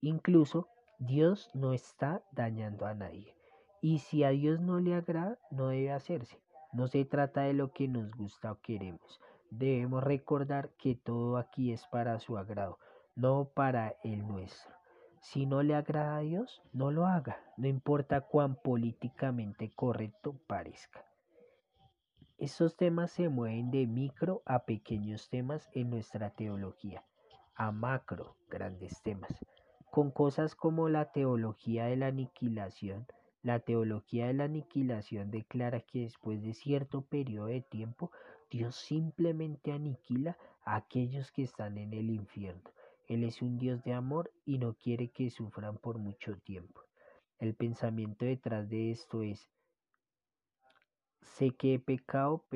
Incluso 0.01 0.69
Dios 1.05 1.51
no 1.53 1.73
está 1.73 2.23
dañando 2.31 2.87
a 2.87 2.95
nadie. 2.95 3.35
Y 3.81 3.99
si 3.99 4.23
a 4.23 4.29
Dios 4.29 4.61
no 4.61 4.79
le 4.79 4.95
agrada, 4.95 5.37
no 5.51 5.67
debe 5.67 5.91
hacerse. 5.91 6.39
No 6.73 6.87
se 6.87 7.05
trata 7.05 7.41
de 7.41 7.55
lo 7.55 7.73
que 7.73 7.89
nos 7.89 8.13
gusta 8.13 8.53
o 8.53 8.61
queremos, 8.61 9.21
Debemos 9.51 10.05
recordar 10.05 10.71
que 10.79 10.95
todo 10.95 11.39
aquí 11.39 11.73
es 11.73 11.85
para 11.89 12.21
su 12.21 12.39
agrado, 12.39 12.79
no 13.17 13.51
para 13.53 13.97
el 14.05 14.27
nuestro. 14.29 14.73
Si 15.21 15.45
no 15.45 15.65
le 15.65 15.75
agrada 15.75 16.19
a 16.19 16.21
Dios, 16.21 16.63
no 16.73 16.93
lo 16.93 17.07
haga, 17.07 17.37
no 17.57 17.67
importa 17.67 18.21
cuán 18.21 18.55
políticamente 18.55 19.73
correcto 19.75 20.37
parezca. 20.47 21.05
Estos 22.39 22.77
temas 22.77 23.11
se 23.11 23.29
mueven 23.29 23.73
de 23.73 23.89
micro 23.89 24.43
a 24.47 24.61
pequeños 24.61 25.29
temas 25.29 25.69
en 25.75 25.91
nuestra 25.91 26.31
teología, 26.31 27.03
a 27.57 27.73
macro, 27.73 28.37
grandes 28.49 29.03
temas, 29.03 29.33
con 29.93 30.11
cosas 30.11 30.55
como 30.55 30.89
la 30.89 31.13
teología 31.13 31.85
de 31.85 31.97
la 31.97 32.07
aniquilación. 32.07 33.07
La 33.43 33.59
teología 33.61 34.29
de 34.29 34.33
la 34.33 34.45
aniquilación 34.45 35.31
declara 35.31 35.81
que 35.81 36.01
después 36.01 36.43
de 36.43 36.55
cierto 36.55 37.03
periodo 37.03 37.49
de 37.49 37.61
tiempo 37.61 38.11
Dios 38.51 38.75
simplemente 38.75 39.71
aniquila 39.71 40.39
a 40.65 40.77
aquellos 40.77 41.31
que 41.31 41.43
están 41.43 41.77
en 41.77 41.93
el 41.93 42.09
infierno. 42.09 42.71
Él 43.07 43.23
es 43.23 43.43
un 43.43 43.59
Dios 43.59 43.85
de 43.85 43.93
amor 43.93 44.33
y 44.47 44.57
no 44.57 44.73
quiere 44.73 45.11
que 45.11 45.29
sufran 45.29 45.77
por 45.77 45.99
mucho 45.99 46.39
tiempo. 46.39 46.81
El 47.39 47.55
pensamiento 47.55 48.25
detrás 48.25 48.71
de 48.71 48.93
esto 48.93 49.21
es, 49.21 49.47
sé 51.21 51.51
que 51.51 51.75
he 51.75 51.79
pecado, 51.79 52.47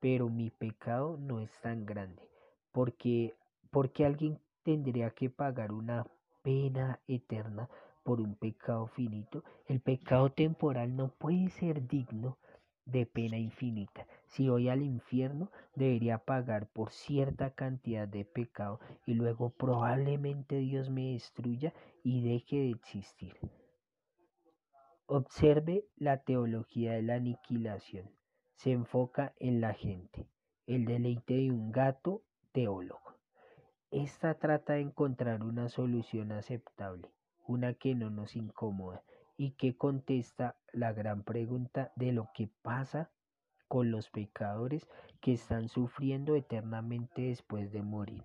pero, 0.00 0.28
mi 0.28 0.50
pecado 0.50 1.16
no 1.16 1.40
es 1.40 1.50
tan 1.62 1.86
grande, 1.86 2.28
porque, 2.72 3.34
porque 3.70 4.04
alguien 4.04 4.38
tendría 4.64 5.08
que 5.12 5.30
pagar 5.30 5.72
una 5.72 6.04
pena 6.44 7.00
eterna 7.08 7.68
por 8.04 8.20
un 8.20 8.36
pecado 8.36 8.86
finito. 8.86 9.42
El 9.66 9.80
pecado 9.80 10.30
temporal 10.30 10.94
no 10.94 11.08
puede 11.08 11.48
ser 11.48 11.88
digno 11.88 12.38
de 12.84 13.06
pena 13.06 13.38
infinita. 13.38 14.06
Si 14.26 14.48
voy 14.48 14.68
al 14.68 14.82
infierno, 14.82 15.50
debería 15.74 16.18
pagar 16.18 16.68
por 16.68 16.90
cierta 16.90 17.54
cantidad 17.54 18.06
de 18.06 18.24
pecado 18.26 18.78
y 19.06 19.14
luego 19.14 19.50
probablemente 19.50 20.58
Dios 20.58 20.90
me 20.90 21.12
destruya 21.12 21.72
y 22.02 22.20
deje 22.20 22.56
de 22.56 22.70
existir. 22.70 23.34
Observe 25.06 25.86
la 25.96 26.22
teología 26.22 26.92
de 26.92 27.02
la 27.02 27.14
aniquilación. 27.14 28.10
Se 28.54 28.72
enfoca 28.72 29.34
en 29.38 29.60
la 29.60 29.72
gente, 29.72 30.28
el 30.66 30.84
deleite 30.84 31.34
de 31.34 31.50
un 31.50 31.72
gato 31.72 32.22
teólogo. 32.52 33.13
Esta 33.94 34.34
trata 34.34 34.72
de 34.72 34.80
encontrar 34.80 35.44
una 35.44 35.68
solución 35.68 36.32
aceptable, 36.32 37.12
una 37.46 37.74
que 37.74 37.94
no 37.94 38.10
nos 38.10 38.34
incomoda 38.34 39.04
y 39.36 39.52
que 39.52 39.76
contesta 39.76 40.56
la 40.72 40.92
gran 40.92 41.22
pregunta 41.22 41.92
de 41.94 42.10
lo 42.10 42.28
que 42.34 42.48
pasa 42.62 43.12
con 43.68 43.92
los 43.92 44.10
pecadores 44.10 44.88
que 45.20 45.34
están 45.34 45.68
sufriendo 45.68 46.34
eternamente 46.34 47.22
después 47.22 47.70
de 47.70 47.82
morir. 47.82 48.24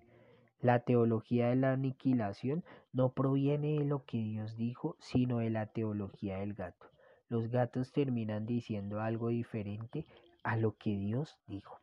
La 0.60 0.80
teología 0.80 1.50
de 1.50 1.54
la 1.54 1.70
aniquilación 1.70 2.64
no 2.92 3.12
proviene 3.12 3.78
de 3.78 3.84
lo 3.84 4.04
que 4.04 4.18
Dios 4.18 4.56
dijo, 4.56 4.96
sino 4.98 5.38
de 5.38 5.50
la 5.50 5.66
teología 5.66 6.38
del 6.38 6.54
gato. 6.54 6.90
Los 7.28 7.46
gatos 7.46 7.92
terminan 7.92 8.44
diciendo 8.44 9.00
algo 9.00 9.28
diferente 9.28 10.04
a 10.42 10.56
lo 10.56 10.76
que 10.76 10.96
Dios 10.96 11.38
dijo. 11.46 11.80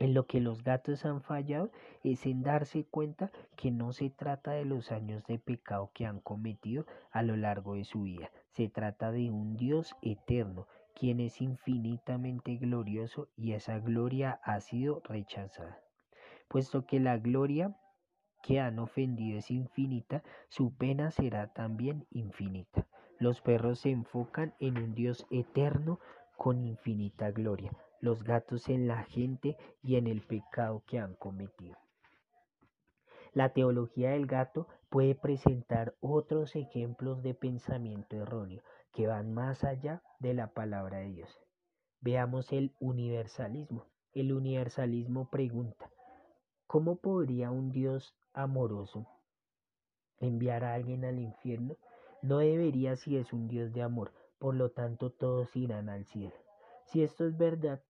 En 0.00 0.14
lo 0.14 0.26
que 0.26 0.40
los 0.40 0.64
gatos 0.64 1.04
han 1.04 1.20
fallado 1.20 1.70
es 2.02 2.24
en 2.24 2.42
darse 2.42 2.84
cuenta 2.84 3.30
que 3.54 3.70
no 3.70 3.92
se 3.92 4.08
trata 4.08 4.52
de 4.52 4.64
los 4.64 4.92
años 4.92 5.22
de 5.26 5.38
pecado 5.38 5.90
que 5.92 6.06
han 6.06 6.20
cometido 6.20 6.86
a 7.10 7.22
lo 7.22 7.36
largo 7.36 7.74
de 7.74 7.84
su 7.84 8.04
vida, 8.04 8.30
se 8.48 8.70
trata 8.70 9.12
de 9.12 9.30
un 9.30 9.58
Dios 9.58 9.94
eterno, 10.00 10.66
quien 10.94 11.20
es 11.20 11.42
infinitamente 11.42 12.56
glorioso 12.56 13.28
y 13.36 13.52
esa 13.52 13.78
gloria 13.78 14.40
ha 14.42 14.58
sido 14.60 15.02
rechazada. 15.04 15.78
Puesto 16.48 16.86
que 16.86 16.98
la 16.98 17.18
gloria 17.18 17.76
que 18.42 18.58
han 18.58 18.78
ofendido 18.78 19.38
es 19.38 19.50
infinita, 19.50 20.22
su 20.48 20.74
pena 20.74 21.10
será 21.10 21.52
también 21.52 22.06
infinita. 22.10 22.86
Los 23.18 23.42
perros 23.42 23.80
se 23.80 23.90
enfocan 23.90 24.54
en 24.60 24.78
un 24.78 24.94
Dios 24.94 25.26
eterno 25.30 26.00
con 26.38 26.64
infinita 26.64 27.30
gloria 27.32 27.70
los 28.00 28.24
gatos 28.24 28.68
en 28.68 28.88
la 28.88 29.04
gente 29.04 29.56
y 29.82 29.96
en 29.96 30.06
el 30.06 30.22
pecado 30.22 30.82
que 30.86 30.98
han 30.98 31.14
cometido. 31.14 31.76
La 33.32 33.52
teología 33.52 34.10
del 34.10 34.26
gato 34.26 34.66
puede 34.88 35.14
presentar 35.14 35.94
otros 36.00 36.56
ejemplos 36.56 37.22
de 37.22 37.34
pensamiento 37.34 38.16
erróneo 38.16 38.62
que 38.92 39.06
van 39.06 39.32
más 39.32 39.62
allá 39.62 40.02
de 40.18 40.34
la 40.34 40.48
palabra 40.48 40.98
de 40.98 41.10
Dios. 41.10 41.38
Veamos 42.00 42.52
el 42.52 42.74
universalismo. 42.80 43.86
El 44.12 44.32
universalismo 44.32 45.30
pregunta, 45.30 45.88
¿cómo 46.66 46.96
podría 46.96 47.52
un 47.52 47.70
Dios 47.70 48.16
amoroso 48.32 49.06
enviar 50.18 50.64
a 50.64 50.74
alguien 50.74 51.04
al 51.04 51.20
infierno? 51.20 51.76
No 52.20 52.38
debería 52.38 52.96
si 52.96 53.16
es 53.16 53.32
un 53.32 53.46
Dios 53.46 53.72
de 53.72 53.82
amor, 53.82 54.12
por 54.40 54.56
lo 54.56 54.70
tanto 54.70 55.10
todos 55.10 55.54
irán 55.54 55.88
al 55.88 56.06
cielo. 56.06 56.34
Si 56.86 57.04
esto 57.04 57.24
es 57.24 57.36
verdad, 57.36 57.80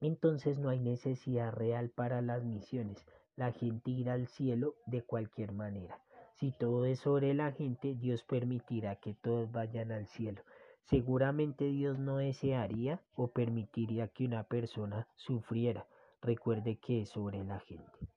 entonces 0.00 0.58
no 0.58 0.70
hay 0.70 0.80
necesidad 0.80 1.52
real 1.52 1.90
para 1.90 2.22
las 2.22 2.44
misiones. 2.44 3.04
La 3.36 3.52
gente 3.52 3.90
irá 3.90 4.14
al 4.14 4.26
cielo 4.26 4.74
de 4.86 5.02
cualquier 5.02 5.52
manera. 5.52 6.00
Si 6.34 6.52
todo 6.52 6.86
es 6.86 7.00
sobre 7.00 7.34
la 7.34 7.52
gente, 7.52 7.94
Dios 7.94 8.22
permitirá 8.22 8.96
que 8.96 9.14
todos 9.14 9.52
vayan 9.52 9.92
al 9.92 10.06
cielo. 10.06 10.42
Seguramente 10.84 11.66
Dios 11.66 11.98
no 11.98 12.16
desearía 12.16 13.00
o 13.14 13.28
permitiría 13.28 14.08
que 14.08 14.24
una 14.24 14.44
persona 14.44 15.06
sufriera. 15.16 15.86
Recuerde 16.22 16.78
que 16.78 17.02
es 17.02 17.10
sobre 17.10 17.44
la 17.44 17.60
gente. 17.60 18.08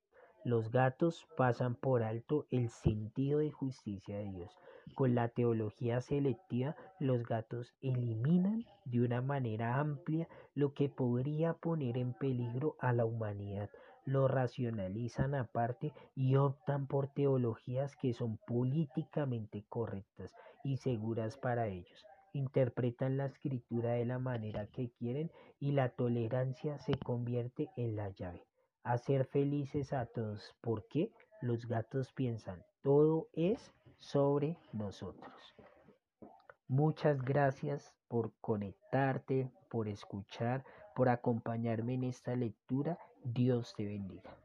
Los 0.46 0.72
gatos 0.72 1.26
pasan 1.38 1.76
por 1.76 2.04
alto 2.04 2.48
el 2.50 2.70
sentido 2.70 3.40
de 3.40 3.52
justicia 3.52 4.18
de 4.18 4.32
Dios. 4.32 4.58
Con 4.96 5.16
la 5.16 5.30
teología 5.30 6.02
selectiva, 6.02 6.76
los 7.00 7.24
gatos 7.24 7.74
eliminan 7.82 8.66
de 8.86 9.02
una 9.02 9.22
manera 9.22 9.80
amplia 9.80 10.28
lo 10.54 10.74
que 10.74 10.88
podría 10.88 11.54
poner 11.54 11.98
en 11.98 12.14
peligro 12.14 12.76
a 12.80 12.94
la 12.94 13.06
humanidad. 13.06 13.70
Lo 14.06 14.28
racionalizan 14.28 15.34
aparte 15.34 15.94
y 16.16 16.36
optan 16.36 16.86
por 16.86 17.08
teologías 17.08 17.96
que 17.96 18.14
son 18.14 18.38
políticamente 18.46 19.66
correctas 19.68 20.36
y 20.64 20.78
seguras 20.78 21.38
para 21.38 21.68
ellos. 21.68 22.06
Interpretan 22.34 23.18
la 23.18 23.26
escritura 23.26 23.94
de 23.94 24.06
la 24.06 24.20
manera 24.20 24.68
que 24.68 24.92
quieren 24.92 25.32
y 25.60 25.72
la 25.72 25.90
tolerancia 25.90 26.78
se 26.80 26.94
convierte 27.00 27.70
en 27.78 27.96
la 27.96 28.10
llave. 28.10 28.44
Hacer 28.84 29.26
felices 29.26 29.94
a 29.94 30.06
todos. 30.06 30.56
¿Por 30.62 30.88
qué? 30.88 31.12
Los 31.42 31.68
gatos 31.68 32.12
piensan, 32.14 32.64
todo 32.84 33.28
es 33.34 33.74
sobre 34.00 34.58
nosotros. 34.72 35.32
Muchas 36.68 37.22
gracias 37.22 37.94
por 38.08 38.34
conectarte, 38.42 39.52
por 39.70 39.88
escuchar, 39.88 40.64
por 40.96 41.10
acompañarme 41.10 41.94
en 41.96 42.04
esta 42.04 42.36
lectura. 42.36 42.98
Dios 43.24 43.74
te 43.76 43.86
bendiga. 43.86 44.43